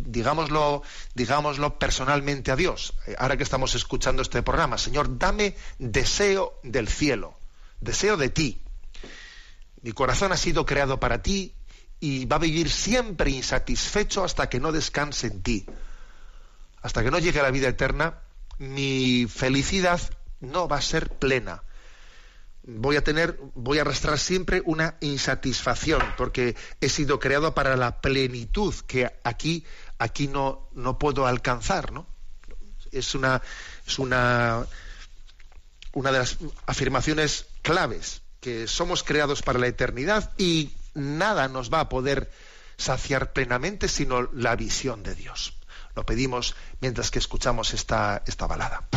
[0.00, 0.82] digámoslo,
[1.14, 2.92] digámoslo personalmente a Dios.
[3.06, 7.34] Eh, ahora que estamos escuchando este programa, Señor, dame deseo del cielo,
[7.80, 8.62] deseo de ti.
[9.80, 11.54] Mi corazón ha sido creado para ti
[12.00, 15.66] y va a vivir siempre insatisfecho hasta que no descanse en ti.
[16.80, 18.20] Hasta que no llegue a la vida eterna,
[18.58, 20.00] mi felicidad
[20.40, 21.62] no va a ser plena.
[22.62, 28.00] Voy a tener, voy a arrastrar siempre una insatisfacción, porque he sido creado para la
[28.00, 29.64] plenitud que aquí,
[29.98, 32.06] aquí no, no puedo alcanzar, ¿no?
[32.92, 33.42] Es una,
[33.86, 34.66] es una,
[35.92, 41.80] una de las afirmaciones claves, que somos creados para la eternidad y nada nos va
[41.80, 42.30] a poder
[42.76, 45.54] saciar plenamente sino la visión de Dios.
[45.94, 48.88] Lo pedimos mientras que escuchamos esta, esta balada.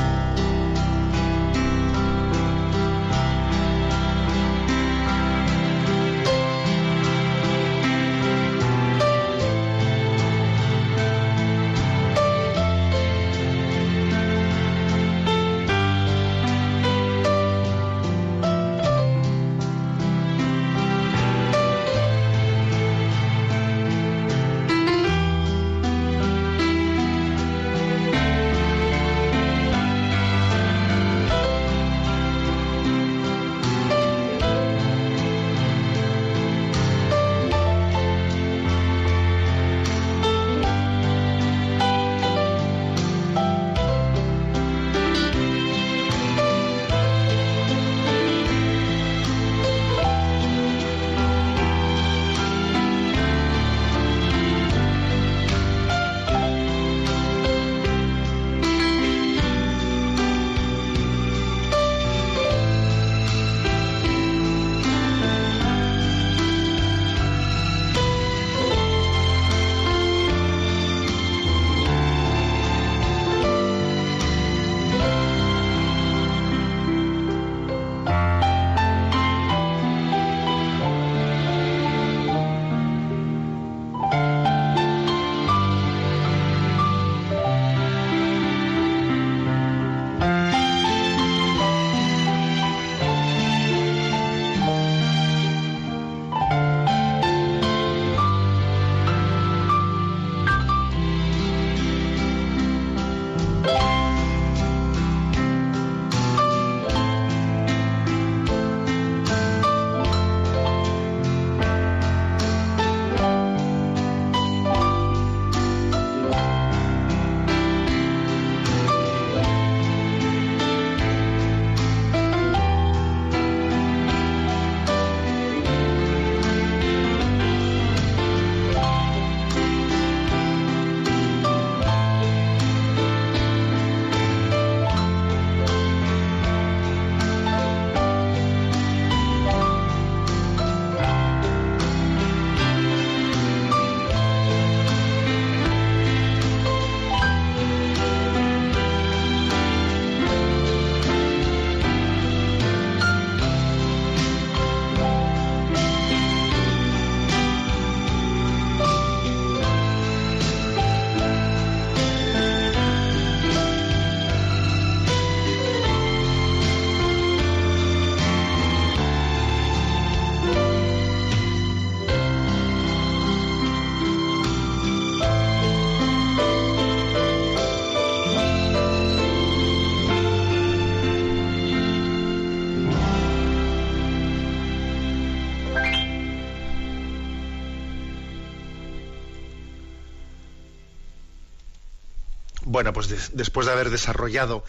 [192.81, 194.63] Bueno, pues después de haber desarrollado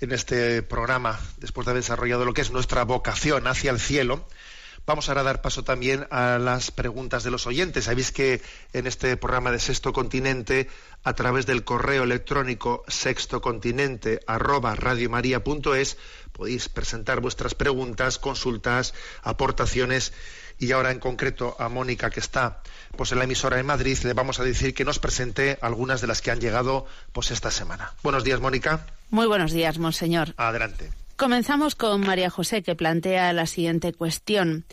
[0.00, 4.28] en este programa, después de haber desarrollado lo que es nuestra vocación hacia el cielo,
[4.84, 7.86] vamos ahora a dar paso también a las preguntas de los oyentes.
[7.86, 8.42] Sabéis que
[8.74, 10.68] en este programa de Sexto Continente,
[11.04, 14.76] a través del correo electrónico sextocontinente arroba
[16.32, 18.92] podéis presentar vuestras preguntas, consultas,
[19.22, 20.12] aportaciones
[20.58, 22.62] y ahora en concreto a Mónica que está
[22.96, 26.06] pues en la emisora de Madrid le vamos a decir que nos presente algunas de
[26.06, 27.92] las que han llegado pues esta semana.
[28.02, 28.86] Buenos días, Mónica.
[29.10, 30.34] Muy buenos días, monseñor.
[30.36, 30.90] Adelante.
[31.16, 34.64] Comenzamos con María José que plantea la siguiente cuestión.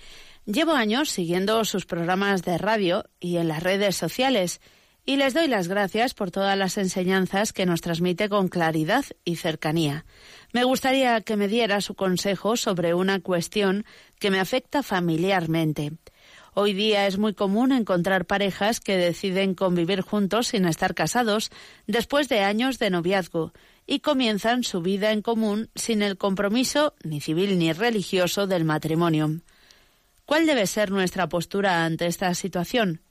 [0.45, 4.61] Llevo años siguiendo sus programas de radio y en las redes sociales
[5.07, 9.35] y les doy las gracias por todas las enseñanzas que nos transmite con claridad y
[9.35, 10.05] cercanía.
[10.51, 13.85] Me gustaría que me diera su consejo sobre una cuestión
[14.19, 15.93] que me afecta familiarmente.
[16.53, 21.51] Hoy día es muy común encontrar parejas que deciden convivir juntos sin estar casados
[21.85, 23.51] después de años de noviazgo
[23.85, 29.41] y comienzan su vida en común sin el compromiso ni civil ni religioso del matrimonio.
[30.25, 33.01] ¿Cuál debe ser nuestra postura ante esta situación?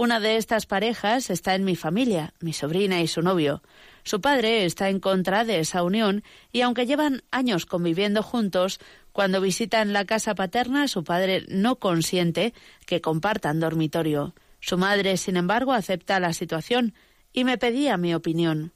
[0.00, 3.62] Una de estas parejas está en mi familia, mi sobrina y su novio.
[4.02, 8.80] Su padre está en contra de esa unión y aunque llevan años conviviendo juntos,
[9.12, 12.54] cuando visitan la casa paterna su padre no consiente
[12.86, 14.34] que compartan dormitorio.
[14.60, 16.94] Su madre, sin embargo, acepta la situación
[17.34, 18.72] y me pedía mi opinión.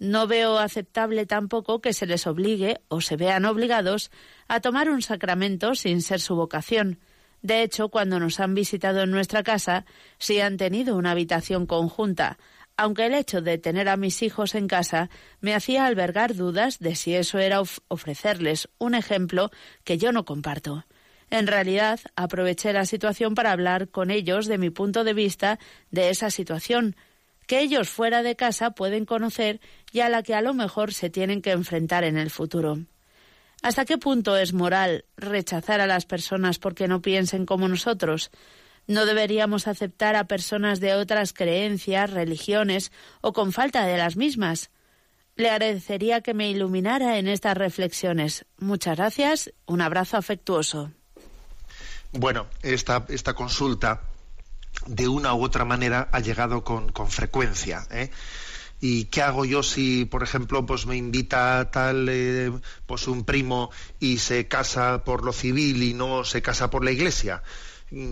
[0.00, 4.10] No veo aceptable tampoco que se les obligue o se vean obligados
[4.48, 6.98] a tomar un sacramento sin ser su vocación.
[7.46, 9.84] De hecho, cuando nos han visitado en nuestra casa,
[10.18, 12.38] sí han tenido una habitación conjunta,
[12.76, 16.96] aunque el hecho de tener a mis hijos en casa me hacía albergar dudas de
[16.96, 19.52] si eso era ofrecerles un ejemplo
[19.84, 20.86] que yo no comparto.
[21.30, 25.60] En realidad, aproveché la situación para hablar con ellos de mi punto de vista
[25.92, 26.96] de esa situación,
[27.46, 29.60] que ellos fuera de casa pueden conocer
[29.92, 32.80] y a la que a lo mejor se tienen que enfrentar en el futuro.
[33.66, 38.30] ¿Hasta qué punto es moral rechazar a las personas porque no piensen como nosotros?
[38.86, 42.92] No deberíamos aceptar a personas de otras creencias, religiones
[43.22, 44.70] o con falta de las mismas.
[45.34, 48.46] Le agradecería que me iluminara en estas reflexiones.
[48.56, 49.52] Muchas gracias.
[49.66, 50.92] Un abrazo afectuoso.
[52.12, 54.02] Bueno, esta, esta consulta
[54.86, 57.82] de una u otra manera ha llegado con, con frecuencia.
[57.90, 58.12] ¿eh?
[58.80, 62.52] ¿Y qué hago yo si, por ejemplo, pues me invita tal eh,
[62.86, 63.70] pues un primo
[64.00, 67.42] y se casa por lo civil y no se casa por la iglesia?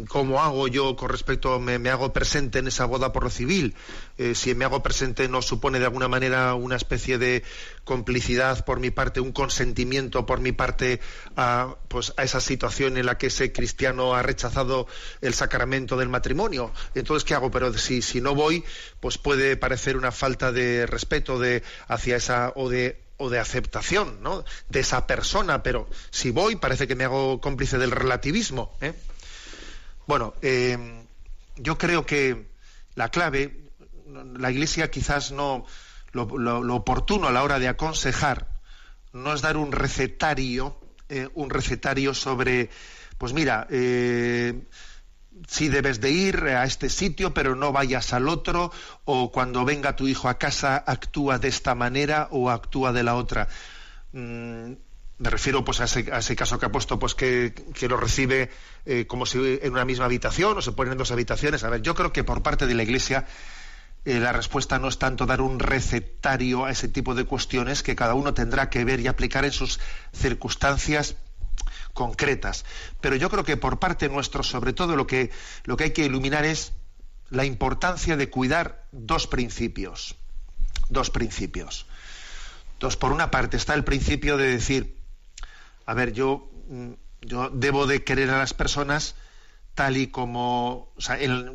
[0.09, 3.75] Cómo hago yo con respecto, me, me hago presente en esa boda por lo civil.
[4.19, 7.43] Eh, si me hago presente no supone de alguna manera una especie de
[7.85, 11.01] complicidad por mi parte, un consentimiento por mi parte
[11.37, 14.87] a, pues, a esa situación en la que ese cristiano ha rechazado
[15.21, 16.73] el sacramento del matrimonio.
[16.95, 17.51] Entonces, ¿qué hago?
[17.51, 18.65] Pero si, si no voy,
[19.01, 24.23] pues puede parecer una falta de respeto de, hacia esa o de o de aceptación
[24.23, 24.45] ¿no?
[24.69, 28.77] de esa persona, pero si voy parece que me hago cómplice del relativismo.
[28.81, 28.93] ¿eh?
[30.07, 31.07] Bueno, eh,
[31.57, 32.51] yo creo que
[32.95, 33.71] la clave,
[34.07, 35.65] la Iglesia quizás no,
[36.13, 38.49] lo, oportuno a la hora de aconsejar,
[39.13, 40.79] no es dar un recetario,
[41.09, 42.69] eh, un recetario sobre,
[43.17, 44.67] pues mira, eh,
[45.49, 48.73] si debes de ir a este sitio, pero no vayas al otro,
[49.05, 53.15] o cuando venga tu hijo a casa, actúa de esta manera o actúa de la
[53.15, 53.49] otra.
[54.13, 54.75] Mm,
[55.19, 57.55] me refiero pues a ese, caso que ha puesto pues que,
[57.89, 58.51] lo recibe
[58.85, 61.63] eh, como si en una misma habitación o se ponen en dos habitaciones.
[61.65, 63.27] A ver yo creo que por parte de la iglesia
[64.05, 67.95] eh, la respuesta no es tanto dar un recetario a ese tipo de cuestiones que
[67.95, 69.79] cada uno tendrá que ver y aplicar en sus
[70.13, 71.17] circunstancias
[71.93, 72.65] concretas.
[73.01, 75.31] Pero yo creo que por parte nuestro sobre todo lo que
[75.65, 76.73] lo que hay que iluminar es
[77.31, 80.17] la importancia de cuidar dos principios.
[80.89, 81.87] Dos principios.
[82.73, 85.04] Entonces por una parte está el principio de decir
[85.87, 89.15] a ver, yo, mm, yo debo de querer a las personas
[89.75, 90.93] tal y como,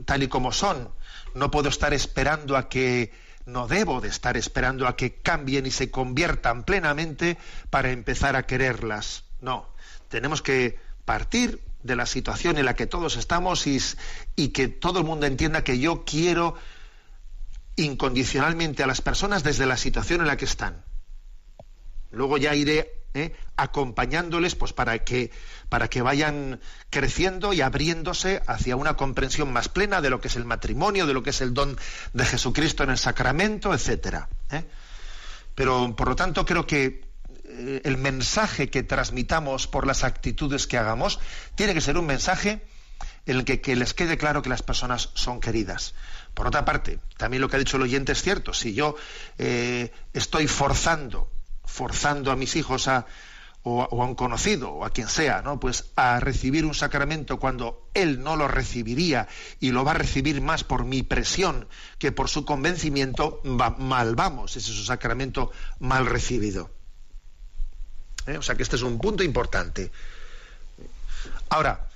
[0.06, 0.90] tal y como son.
[1.36, 3.12] No puedo estar esperando a que,
[3.46, 7.38] no debo de estar esperando a que cambien y se conviertan plenamente
[7.70, 9.24] para empezar a quererlas.
[9.42, 9.68] No,
[10.10, 13.80] tenemos que partir de la situación en la que todos estamos y,
[14.36, 16.56] y que todo el mundo entienda que yo quiero
[17.76, 20.84] incondicionalmente a las personas desde la situación en la que están.
[22.12, 23.36] Luego ya iré ¿eh?
[23.56, 25.32] acompañándoles pues para que
[25.68, 30.36] para que vayan creciendo y abriéndose hacia una comprensión más plena de lo que es
[30.36, 31.78] el matrimonio, de lo que es el don
[32.14, 34.30] de Jesucristo en el sacramento, etcétera.
[34.52, 34.66] ¿eh?
[35.56, 37.06] Pero por lo tanto creo que
[37.46, 41.20] eh, el mensaje que transmitamos por las actitudes que hagamos
[41.56, 42.62] tiene que ser un mensaje
[43.26, 45.94] en el que, les quede claro que las personas son queridas.
[46.34, 48.54] Por otra parte, también lo que ha dicho el oyente es cierto.
[48.54, 48.96] Si yo
[49.38, 51.30] estoy forzando,
[51.70, 53.06] forzando a mis hijos a,
[53.64, 55.60] o, a un conocido o a quien sea, ¿no?
[55.60, 59.28] Pues a recibir un sacramento cuando él no lo recibiría
[59.60, 61.68] y lo va a recibir más por mi presión
[61.98, 66.72] que por su convencimiento, mal vamos, ese es un sacramento mal recibido.
[68.26, 68.38] ¿Eh?
[68.38, 69.92] O sea que este es un punto importante.
[71.50, 71.88] Ahora,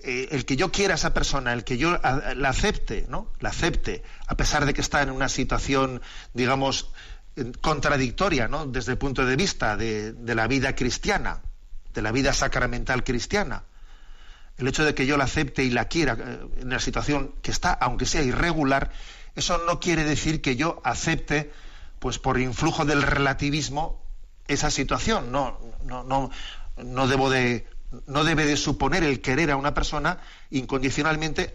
[0.00, 3.32] eh, el que yo quiera a esa persona, el que yo la acepte, ¿no?
[3.40, 6.02] La acepte, a pesar de que está en una situación,
[6.34, 6.90] digamos,
[7.60, 8.66] contradictoria, ¿no?
[8.66, 11.42] Desde el punto de vista de, la vida cristiana,
[11.92, 13.64] de la vida sacramental cristiana.
[14.56, 17.50] El hecho de que yo la acepte y la quiera eh, en la situación que
[17.50, 18.90] está, aunque sea irregular,
[19.34, 21.52] eso no quiere decir que yo acepte,
[21.98, 24.02] pues por influjo del relativismo,
[24.48, 25.30] esa situación.
[25.30, 26.30] No, no, no,
[26.78, 27.66] no debo de,
[28.06, 30.18] no debe de suponer el querer a una persona
[30.50, 31.54] incondicionalmente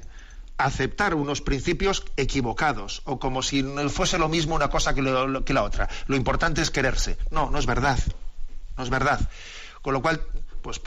[0.66, 5.90] aceptar unos principios equivocados o como si fuese lo mismo una cosa que, la otra.
[6.08, 7.18] Lo importante es quererse.
[7.30, 8.00] No, no es verdad.
[8.78, 9.20] No es verdad.
[9.82, 10.22] Con lo cual,
[10.62, 10.82] pues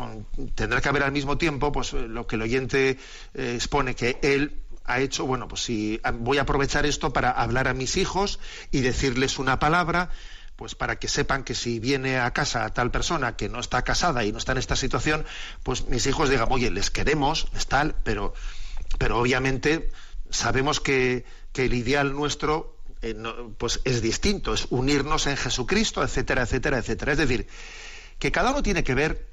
[0.54, 2.98] tendrá que haber al mismo tiempo pues lo que el oyente
[3.34, 7.68] eh, expone que él ha hecho, bueno, pues si voy a aprovechar esto para hablar
[7.68, 8.38] a mis hijos
[8.70, 10.10] y decirles una palabra,
[10.56, 14.24] pues para que sepan que si viene a casa tal persona que no está casada
[14.24, 15.24] y no está en esta situación,
[15.62, 18.34] pues mis hijos digan, oye, les queremos, es tal, pero
[18.98, 19.90] pero obviamente
[20.30, 21.24] sabemos que,
[21.54, 23.14] el ideal nuestro eh,
[23.58, 27.12] pues es distinto, es unirnos en Jesucristo, etcétera, etcétera, etcétera.
[27.12, 27.46] Es decir,
[28.18, 29.28] que cada uno tiene que ver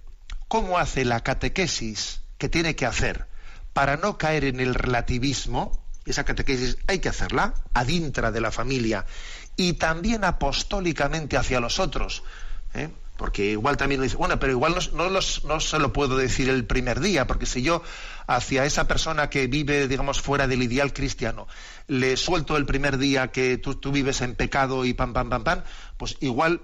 [0.47, 3.25] cómo hace la catequesis que tiene que hacer
[3.73, 9.05] para no caer en el relativismo, esa catequesis hay que hacerla adintra de la familia
[9.55, 12.23] y también apostólicamente hacia los otros.
[12.73, 12.89] ¿eh?
[13.21, 16.99] Porque igual también dice, bueno, pero igual no, no, se lo puedo decir el primer
[16.99, 17.83] día, porque si yo
[18.25, 21.47] hacia esa persona que vive, digamos, fuera del ideal cristiano,
[21.85, 25.43] le suelto el primer día que tú, tú vives en pecado y pam, pam, pam,
[25.43, 25.61] pam,
[25.97, 26.61] pues igual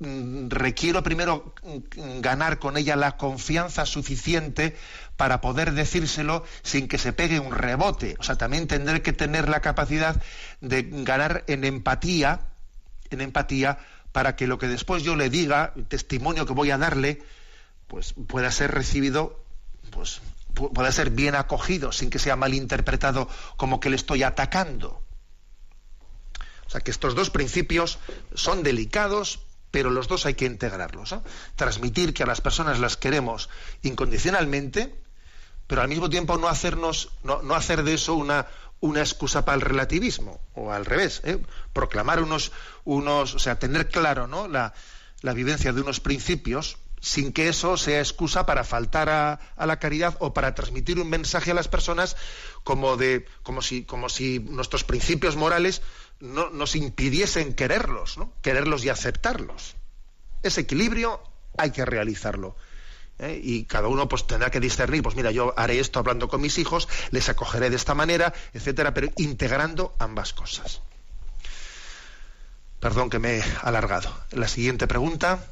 [0.00, 4.76] mm, requiero primero mm, ganar con ella la confianza suficiente
[5.16, 8.16] para poder decírselo sin que se pegue un rebote.
[8.18, 10.22] O sea, también tendré que tener la capacidad
[10.60, 12.40] de ganar en empatía,
[13.08, 13.78] en empatía,
[14.14, 17.20] para que lo que después yo le diga, el testimonio que voy a darle,
[17.88, 19.44] pues pueda ser recibido,
[19.90, 20.20] pues
[20.54, 25.02] pueda ser bien acogido, sin que sea mal interpretado como que le estoy atacando.
[26.64, 27.98] O sea que estos dos principios
[28.36, 29.40] son delicados,
[29.72, 31.16] pero los dos hay que integrarlos.
[31.56, 33.50] Transmitir que a las personas las queremos
[33.82, 34.94] incondicionalmente,
[35.66, 38.46] pero al mismo tiempo no hacernos, no, no hacer de eso una,
[38.84, 41.38] una excusa para el relativismo, o al revés, ¿eh?
[41.72, 42.52] proclamar unos,
[42.84, 44.46] unos, o sea, tener claro ¿no?
[44.46, 44.74] la,
[45.22, 49.78] la vivencia de unos principios sin que eso sea excusa para faltar a, a, la
[49.78, 52.16] caridad o para transmitir un mensaje a las personas
[52.62, 55.80] como de como si como si nuestros principios morales
[56.20, 58.34] no, nos impidiesen quererlos, ¿no?
[58.42, 59.76] quererlos y aceptarlos.
[60.42, 61.22] Ese equilibrio
[61.56, 62.54] hay que realizarlo.
[63.18, 63.40] ¿Eh?
[63.42, 66.58] y cada uno pues tendrá que discernir, pues mira, yo haré esto hablando con mis
[66.58, 70.80] hijos, les acogeré de esta manera, etcétera, pero integrando ambas cosas.
[72.80, 74.14] Perdón que me he alargado.
[74.32, 75.42] La siguiente pregunta.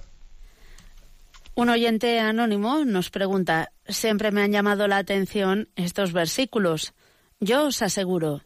[1.54, 6.92] Un oyente anónimo nos pregunta, siempre me han llamado la atención estos versículos.
[7.40, 8.42] Yo os aseguro,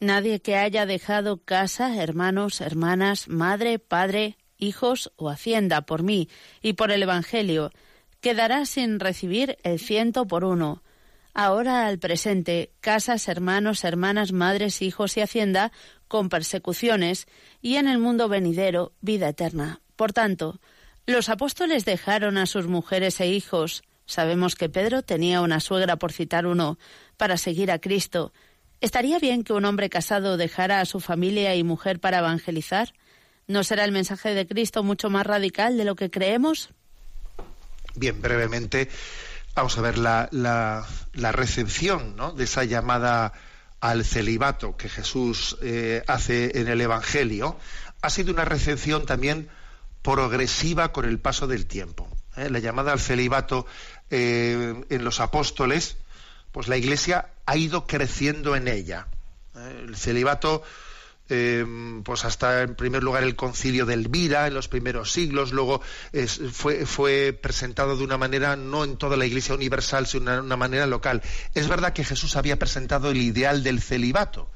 [0.00, 6.28] nadie que haya dejado casa, hermanos, hermanas, madre, padre, hijos o hacienda por mí
[6.60, 7.70] y por el Evangelio,
[8.22, 10.82] quedará sin recibir el ciento por uno.
[11.34, 15.72] Ahora al presente, casas, hermanos, hermanas, madres, hijos y hacienda,
[16.06, 17.26] con persecuciones,
[17.60, 19.80] y en el mundo venidero, vida eterna.
[19.96, 20.60] Por tanto,
[21.04, 23.82] los apóstoles dejaron a sus mujeres e hijos.
[24.06, 26.78] Sabemos que Pedro tenía una suegra, por citar uno,
[27.16, 28.32] para seguir a Cristo.
[28.80, 32.92] ¿Estaría bien que un hombre casado dejara a su familia y mujer para evangelizar?
[33.48, 36.72] ¿No será el mensaje de Cristo mucho más radical de lo que creemos?
[37.94, 38.88] Bien, brevemente,
[39.54, 43.34] vamos a ver la, la, recepción de esa llamada
[43.80, 47.56] al celibato que Jesús eh, hace en el Evangelio.
[48.00, 49.48] Ha sido una recepción también
[50.00, 52.08] progresiva con el paso del tiempo.
[52.36, 52.48] ¿eh?
[52.48, 53.66] La llamada al celibato
[54.10, 55.96] eh, en los apóstoles,
[56.50, 59.06] pues la Iglesia ha ido creciendo en ella.
[59.54, 60.62] El celibato
[61.34, 65.80] Em, pues hasta en primer lugar el concilio de Elvira en los primeros siglos, luego
[66.84, 70.86] fue, presentado de una manera no en toda la Iglesia universal, sino de una, manera
[70.86, 71.22] local.
[71.54, 74.50] Es verdad que Jesús había presentado el ideal del celibato,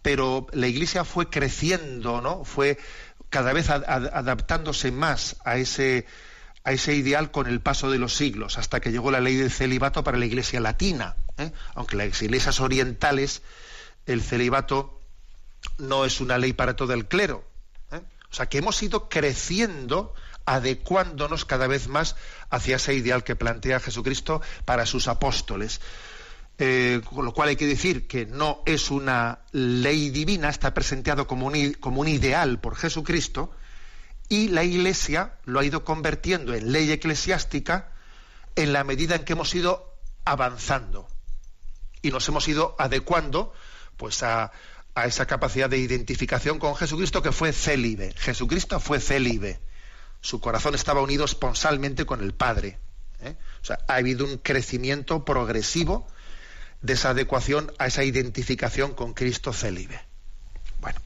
[0.00, 2.46] pero la Iglesia fue creciendo, ¿no?
[2.46, 2.78] Fue
[3.28, 6.06] cada vez adaptándose más a ese
[6.66, 9.50] a ese ideal con el paso de los siglos, hasta que llegó la ley del
[9.50, 11.14] celibato para la Iglesia latina.
[11.36, 11.52] ¿eh?
[11.74, 13.42] Aunque las iglesias orientales
[14.06, 15.03] el celibato
[15.78, 17.44] no es una ley para todo el clero.
[17.92, 18.00] ¿eh?
[18.30, 20.14] O sea, que hemos ido creciendo,
[20.46, 22.16] adecuándonos cada vez más
[22.50, 25.80] hacia ese ideal que plantea Jesucristo para sus apóstoles.
[26.58, 31.26] Eh, con lo cual hay que decir que no es una ley divina, está presentado
[31.26, 33.50] como un, como un ideal por Jesucristo,
[34.28, 37.90] y la Iglesia lo ha ido convirtiendo en ley eclesiástica
[38.56, 39.94] en la medida en que hemos ido
[40.24, 41.08] avanzando
[42.04, 43.52] y nos hemos ido adecuando
[43.96, 44.52] pues a,
[44.94, 48.14] a esa capacidad de identificación con Jesucristo que fue célibe.
[48.16, 49.60] Jesucristo fue célibe.
[50.20, 52.78] Su corazón estaba unido esponsalmente con el Padre.
[53.20, 53.36] ¿eh?
[53.62, 56.06] O sea, ha habido un crecimiento progresivo
[56.80, 60.00] de esa adecuación a esa identificación con Cristo célibe.
[60.80, 61.00] Bueno,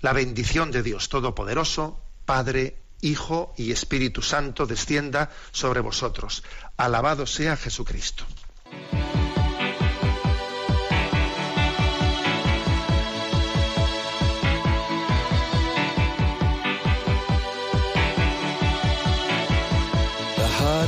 [0.00, 6.44] la bendición de Dios Todopoderoso, Padre, Hijo y Espíritu Santo descienda sobre vosotros.
[6.76, 8.24] Alabado sea Jesucristo.